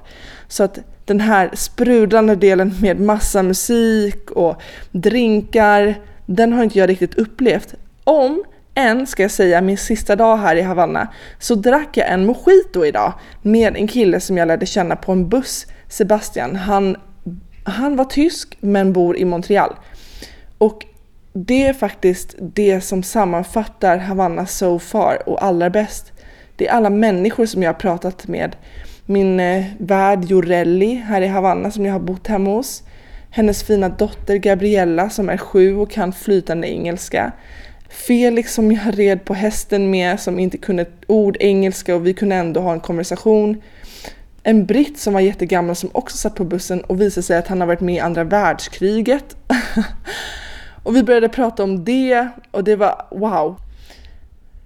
Så 0.48 0.62
att 0.62 0.78
den 1.04 1.20
här 1.20 1.50
sprudlande 1.54 2.34
delen 2.34 2.74
med 2.80 3.00
massa 3.00 3.42
musik 3.42 4.30
och 4.30 4.62
drinkar, 4.92 5.94
den 6.26 6.52
har 6.52 6.64
inte 6.64 6.78
jag 6.78 6.88
riktigt 6.88 7.14
upplevt. 7.14 7.74
Om 8.04 8.44
än, 8.74 9.06
ska 9.06 9.22
jag 9.22 9.30
säga, 9.30 9.60
min 9.60 9.78
sista 9.78 10.16
dag 10.16 10.36
här 10.36 10.56
i 10.56 10.62
Havanna, 10.62 11.08
så 11.38 11.54
drack 11.54 11.96
jag 11.96 12.08
en 12.08 12.26
mojito 12.26 12.84
idag 12.84 13.12
med 13.42 13.76
en 13.76 13.88
kille 13.88 14.20
som 14.20 14.36
jag 14.36 14.48
lärde 14.48 14.66
känna 14.66 14.96
på 14.96 15.12
en 15.12 15.28
buss, 15.28 15.66
Sebastian. 15.88 16.56
Han, 16.56 16.96
han 17.64 17.96
var 17.96 18.04
tysk 18.04 18.56
men 18.60 18.92
bor 18.92 19.16
i 19.16 19.24
Montreal. 19.24 19.74
Och 20.58 20.86
det 21.32 21.66
är 21.66 21.72
faktiskt 21.72 22.34
det 22.38 22.80
som 22.80 23.02
sammanfattar 23.02 23.98
Havanna 23.98 24.46
so 24.46 24.78
far 24.78 25.28
och 25.28 25.44
allra 25.44 25.70
bäst. 25.70 26.12
Det 26.56 26.68
är 26.68 26.72
alla 26.72 26.90
människor 26.90 27.46
som 27.46 27.62
jag 27.62 27.68
har 27.68 27.80
pratat 27.80 28.28
med. 28.28 28.56
Min 29.06 29.40
eh, 29.40 29.64
värd 29.78 30.24
Jorelli 30.24 30.94
här 30.94 31.22
i 31.22 31.26
Havanna 31.26 31.70
som 31.70 31.86
jag 31.86 31.92
har 31.92 32.00
bott 32.00 32.26
hemma 32.26 32.50
hos. 32.50 32.82
Hennes 33.36 33.62
fina 33.62 33.88
dotter 33.88 34.36
Gabriella 34.36 35.10
som 35.10 35.28
är 35.28 35.36
sju 35.36 35.76
och 35.76 35.90
kan 35.90 36.12
flytande 36.12 36.68
engelska. 36.68 37.32
Felix 37.88 38.54
som 38.54 38.72
jag 38.72 38.98
red 38.98 39.24
på 39.24 39.34
hästen 39.34 39.90
med 39.90 40.20
som 40.20 40.38
inte 40.38 40.58
kunde 40.58 40.82
ett 40.82 41.04
ord 41.06 41.36
engelska 41.40 41.94
och 41.94 42.06
vi 42.06 42.14
kunde 42.14 42.36
ändå 42.36 42.60
ha 42.60 42.72
en 42.72 42.80
konversation. 42.80 43.62
En 44.42 44.66
britt 44.66 44.98
som 44.98 45.14
var 45.14 45.20
jättegammal 45.20 45.76
som 45.76 45.90
också 45.92 46.16
satt 46.16 46.34
på 46.34 46.44
bussen 46.44 46.80
och 46.80 47.00
visade 47.00 47.22
sig 47.22 47.38
att 47.38 47.48
han 47.48 47.60
har 47.60 47.66
varit 47.66 47.80
med 47.80 47.94
i 47.94 48.00
andra 48.00 48.24
världskriget. 48.24 49.36
och 50.82 50.96
vi 50.96 51.02
började 51.02 51.28
prata 51.28 51.64
om 51.64 51.84
det 51.84 52.28
och 52.50 52.64
det 52.64 52.76
var 52.76 53.06
wow. 53.10 53.60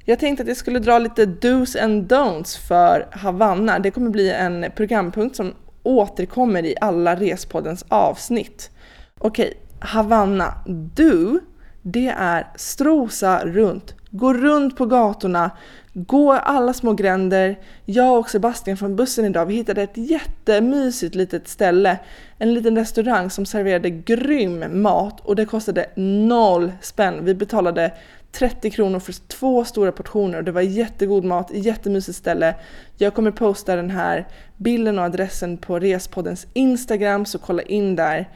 Jag 0.05 0.19
tänkte 0.19 0.43
att 0.43 0.49
jag 0.49 0.57
skulle 0.57 0.79
dra 0.79 0.99
lite 0.99 1.27
dos 1.27 1.77
and 1.77 2.13
don'ts 2.13 2.59
för 2.69 3.09
Havanna. 3.11 3.79
Det 3.79 3.91
kommer 3.91 4.11
bli 4.11 4.31
en 4.31 4.67
programpunkt 4.77 5.37
som 5.37 5.55
återkommer 5.91 6.65
i 6.65 6.75
alla 6.81 7.17
Respoddens 7.17 7.85
avsnitt. 7.89 8.71
Okej, 9.19 9.55
Havanna. 9.81 10.55
du, 10.95 11.41
det 11.83 12.15
är 12.19 12.47
strosa 12.57 13.45
runt. 13.45 13.95
Gå 14.11 14.35
runt 14.35 14.77
på 14.77 14.87
gatorna, 14.87 15.51
gå 15.93 16.33
alla 16.33 16.73
små 16.73 16.93
gränder. 16.93 17.59
Jag 17.85 18.19
och 18.19 18.31
Sebastian 18.31 18.77
från 18.77 18.97
bussen 18.97 19.25
idag, 19.25 19.47
vi 19.47 19.55
hittade 19.55 19.83
ett 19.83 19.97
jättemysigt 19.97 21.15
litet 21.15 21.49
ställe. 21.49 21.99
En 22.39 22.55
liten 22.55 22.77
restaurang 22.77 23.31
som 23.31 23.47
serverade 23.47 23.91
grym 23.91 24.83
mat 24.83 25.21
och 25.21 25.37
det 25.37 25.47
kostade 25.47 25.87
noll 25.97 26.73
spänn. 26.81 27.25
Vi 27.25 27.35
betalade 27.35 27.93
30 28.33 28.71
kronor 28.71 28.99
för 28.99 29.13
två 29.13 29.65
stora 29.65 29.93
portioner 29.93 30.39
och 30.39 30.45
det 30.45 30.53
var 30.53 30.61
jättegod 30.61 31.25
mat, 31.25 31.51
jättemysigt 31.53 32.19
ställe. 32.19 32.55
Jag 32.97 33.15
kommer 33.15 33.31
posta 33.31 33.77
den 33.77 33.91
här 33.91 34.29
bilden 34.61 34.99
och 34.99 35.05
adressen 35.05 35.59
på 35.59 35.79
Respoddens 35.79 36.47
Instagram 36.53 37.27
så 37.27 37.39
kolla 37.39 37.63
in 37.63 37.97
där. 37.97 38.29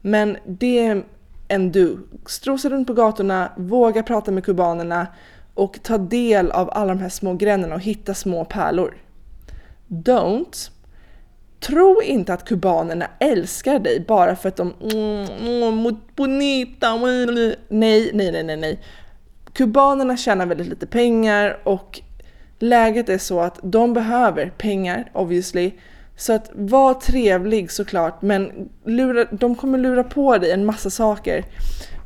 Men 0.00 0.36
det 0.46 0.78
är 0.78 1.04
en 1.48 1.72
du. 1.72 1.98
Strosa 2.26 2.68
runt 2.68 2.86
på 2.86 2.94
gatorna, 2.94 3.52
våga 3.56 4.02
prata 4.02 4.30
med 4.30 4.44
kubanerna 4.44 5.06
och 5.54 5.82
ta 5.82 5.98
del 5.98 6.50
av 6.50 6.70
alla 6.72 6.94
de 6.94 7.00
här 7.00 7.08
små 7.08 7.34
gränderna 7.34 7.74
och 7.74 7.80
hitta 7.80 8.14
små 8.14 8.44
pärlor. 8.44 8.96
Don't. 9.88 10.70
Tro 11.60 12.02
inte 12.02 12.34
att 12.34 12.44
kubanerna 12.44 13.06
älskar 13.18 13.78
dig 13.78 14.04
bara 14.08 14.36
för 14.36 14.48
att 14.48 14.56
de 14.56 14.74
mm, 14.80 15.26
mm 15.46 15.96
bonita, 16.16 16.88
mm, 16.88 17.28
mm. 17.28 17.54
nej, 17.68 18.10
nej, 18.14 18.32
nej, 18.32 18.42
nej, 18.42 18.56
nej. 18.56 18.80
Kubanerna 19.52 20.16
tjänar 20.16 20.46
väldigt 20.46 20.68
lite 20.68 20.86
pengar 20.86 21.58
och 21.64 22.00
läget 22.62 23.08
är 23.08 23.18
så 23.18 23.40
att 23.40 23.60
de 23.62 23.92
behöver 23.92 24.50
pengar 24.50 25.10
obviously 25.12 25.72
Så 26.16 26.32
att 26.32 26.50
var 26.54 26.94
trevlig 26.94 27.70
såklart, 27.70 28.22
men 28.22 28.68
lura, 28.86 29.24
de 29.24 29.54
kommer 29.54 29.78
lura 29.78 30.04
på 30.04 30.38
dig 30.38 30.50
en 30.50 30.64
massa 30.64 30.90
saker. 30.90 31.44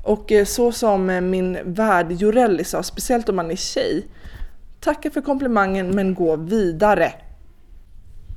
Och 0.03 0.33
eh, 0.33 0.45
så 0.45 0.73
som 0.73 1.11
eh, 1.11 1.21
min 1.21 1.59
värd 1.65 2.13
Jorelli 2.13 2.65
sa, 2.65 2.83
speciellt 2.83 3.29
om 3.29 3.37
man 3.37 3.51
är 3.51 3.57
tjej, 3.57 4.07
tacka 4.81 5.11
för 5.11 5.21
komplimangen 5.21 5.91
men 5.91 6.15
gå 6.15 6.37
vidare. 6.37 7.13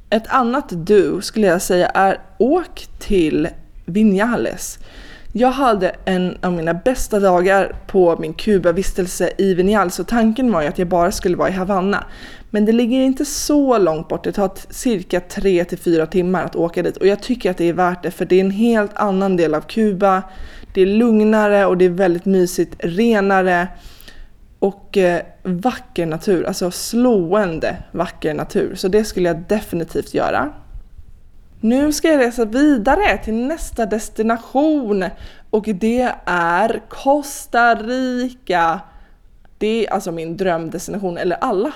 Ett 0.10 0.28
annat 0.28 0.66
du 0.70 1.22
skulle 1.22 1.48
jag 1.48 1.62
säga 1.62 1.88
är 1.88 2.20
åk 2.38 2.88
till 3.00 3.48
Vinales. 3.86 4.80
Jag 5.34 5.52
hade 5.52 5.96
en 6.06 6.38
av 6.42 6.54
mina 6.54 6.74
bästa 6.74 7.20
dagar 7.20 7.76
på 7.88 8.18
min 8.20 8.34
Kuba-vistelse 8.34 9.32
i 9.38 9.54
Vinales 9.54 9.96
så 9.96 10.04
tanken 10.04 10.52
var 10.52 10.62
ju 10.62 10.68
att 10.68 10.80
jag 10.80 10.88
bara 10.88 11.12
skulle 11.12 11.38
vara 11.38 11.50
i 11.50 11.52
Havanna. 11.52 12.04
Men 12.50 12.66
det 12.66 12.72
ligger 12.72 13.00
inte 13.00 13.26
så 13.26 13.78
långt 13.78 14.08
bort, 14.08 14.24
det 14.24 14.32
tar 14.32 14.52
cirka 14.70 15.20
3 15.20 15.66
till 15.66 15.78
4 15.78 16.06
timmar 16.06 16.44
att 16.44 16.56
åka 16.56 16.84
dit 16.84 16.98
och 16.98 17.08
jag 17.08 17.24
tycker 17.24 17.52
att 17.52 17.58
det 17.58 17.70
är 17.70 17.74
värt 17.74 18.04
det 18.04 18.12
för 18.12 18.26
det 18.26 18.36
är 18.36 18.40
en 18.40 18.52
helt 18.52 18.92
annan 18.96 19.38
del 19.38 19.54
av 19.54 19.62
Kuba. 19.62 20.24
Det 20.74 20.82
är 20.82 20.86
lugnare 20.86 21.66
och 21.66 21.78
det 21.78 21.86
är 21.86 21.90
väldigt 21.90 22.26
mysigt, 22.26 22.76
renare 22.80 23.68
och 24.60 24.98
eh, 24.98 25.22
vacker 25.44 26.06
natur, 26.06 26.46
alltså 26.46 26.72
slående 26.72 27.78
vacker 27.92 28.34
natur. 28.34 28.76
Så 28.76 28.88
det 28.88 29.04
skulle 29.04 29.30
jag 29.30 29.44
definitivt 29.48 30.14
göra. 30.14 30.54
Nu 31.62 31.94
ska 31.94 32.08
jag 32.08 32.20
resa 32.20 32.46
vidare 32.46 33.18
till 33.18 33.34
nästa 33.34 33.86
destination 33.86 35.06
och 35.50 35.64
det 35.66 36.12
är 36.26 36.82
Costa 36.90 37.76
Rica. 37.76 38.80
Det 39.58 39.88
är 39.88 39.94
alltså 39.94 40.12
min 40.12 40.38
drömdestination, 40.38 41.18
eller 41.18 41.36
alla 41.36 41.72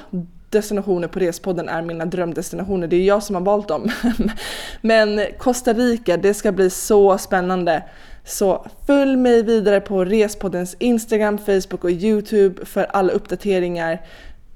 destinationer 0.49 1.07
på 1.07 1.19
Respodden 1.19 1.69
är 1.69 1.81
mina 1.81 2.05
drömdestinationer. 2.05 2.88
Det 2.88 2.95
är 2.95 3.03
jag 3.03 3.23
som 3.23 3.36
har 3.36 3.41
valt 3.41 3.67
dem. 3.67 3.91
Men 4.81 5.21
Costa 5.38 5.73
Rica, 5.73 6.17
det 6.17 6.34
ska 6.34 6.51
bli 6.51 6.69
så 6.69 7.17
spännande. 7.17 7.84
Så 8.25 8.65
följ 8.88 9.15
mig 9.15 9.43
vidare 9.43 9.81
på 9.81 10.05
Respoddens 10.05 10.75
Instagram, 10.79 11.38
Facebook 11.38 11.84
och 11.84 11.91
Youtube 11.91 12.65
för 12.65 12.84
alla 12.84 13.13
uppdateringar. 13.13 14.01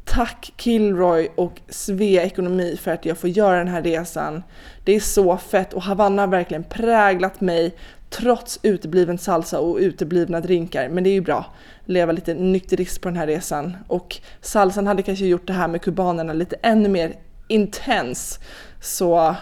Tack 0.07 0.53
Kilroy 0.57 1.29
och 1.35 1.61
Svea 1.69 2.23
Ekonomi 2.23 2.77
för 2.81 2.91
att 2.91 3.05
jag 3.05 3.17
får 3.17 3.29
göra 3.29 3.57
den 3.57 3.67
här 3.67 3.81
resan. 3.81 4.43
Det 4.83 4.95
är 4.95 4.99
så 4.99 5.37
fett 5.37 5.73
och 5.73 5.83
Havanna 5.83 6.21
har 6.21 6.27
verkligen 6.27 6.63
präglat 6.63 7.41
mig 7.41 7.75
trots 8.09 8.59
utebliven 8.63 9.17
salsa 9.17 9.59
och 9.59 9.77
uteblivna 9.77 10.39
drinkar. 10.39 10.89
Men 10.89 11.03
det 11.03 11.09
är 11.09 11.13
ju 11.13 11.21
bra. 11.21 11.45
Leva 11.85 12.11
lite 12.11 12.33
nykterist 12.33 13.01
på 13.01 13.09
den 13.09 13.17
här 13.17 13.27
resan. 13.27 13.77
Och 13.87 14.17
salsan 14.41 14.87
hade 14.87 15.03
kanske 15.03 15.25
gjort 15.25 15.47
det 15.47 15.53
här 15.53 15.67
med 15.67 15.81
kubanerna 15.81 16.33
lite 16.33 16.55
ännu 16.61 16.89
mer 16.89 17.13
intens. 17.47 18.39
Så 18.81 19.35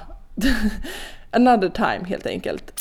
another 1.31 1.69
time 1.69 2.07
helt 2.07 2.25
enkelt. 2.25 2.73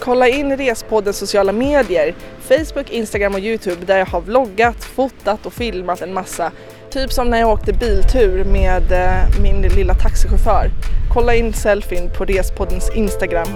Kolla 0.00 0.28
in 0.28 0.56
Respoddens 0.56 1.16
sociala 1.16 1.52
medier, 1.52 2.14
Facebook, 2.40 2.90
Instagram 2.90 3.34
och 3.34 3.40
Youtube 3.40 3.86
där 3.86 3.98
jag 3.98 4.06
har 4.06 4.20
vloggat, 4.20 4.84
fotat 4.84 5.46
och 5.46 5.52
filmat 5.52 6.00
en 6.00 6.14
massa. 6.14 6.52
Typ 6.90 7.12
som 7.12 7.30
när 7.30 7.38
jag 7.38 7.48
åkte 7.50 7.72
biltur 7.72 8.44
med 8.44 8.92
eh, 8.92 9.40
min 9.42 9.62
lilla 9.62 9.94
taxichaufför. 9.94 10.70
Kolla 11.12 11.34
in 11.34 11.52
selfien 11.52 12.10
på 12.18 12.24
Respoddens 12.24 12.90
Instagram. 12.94 13.46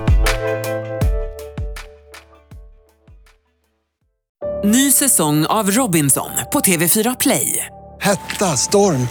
Ny 4.65 4.91
säsong 4.91 5.47
av 5.47 5.71
Robinson 5.71 6.31
på 6.53 6.61
TV4 6.61 7.17
Play. 7.21 7.67
Hetta, 8.01 8.57
storm, 8.57 9.09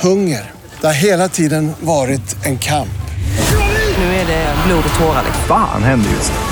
hunger. 0.00 0.50
Det 0.80 0.86
har 0.86 0.94
hela 0.94 1.28
tiden 1.28 1.72
varit 1.80 2.46
en 2.46 2.58
kamp. 2.58 2.88
Nu 3.98 4.04
är 4.04 4.26
det 4.26 4.54
blod 4.66 4.84
och 4.94 5.00
tårar. 5.00 5.24
Fan 5.48 5.82
händer 5.82 6.10
just 6.10 6.32
nu. 6.32 6.51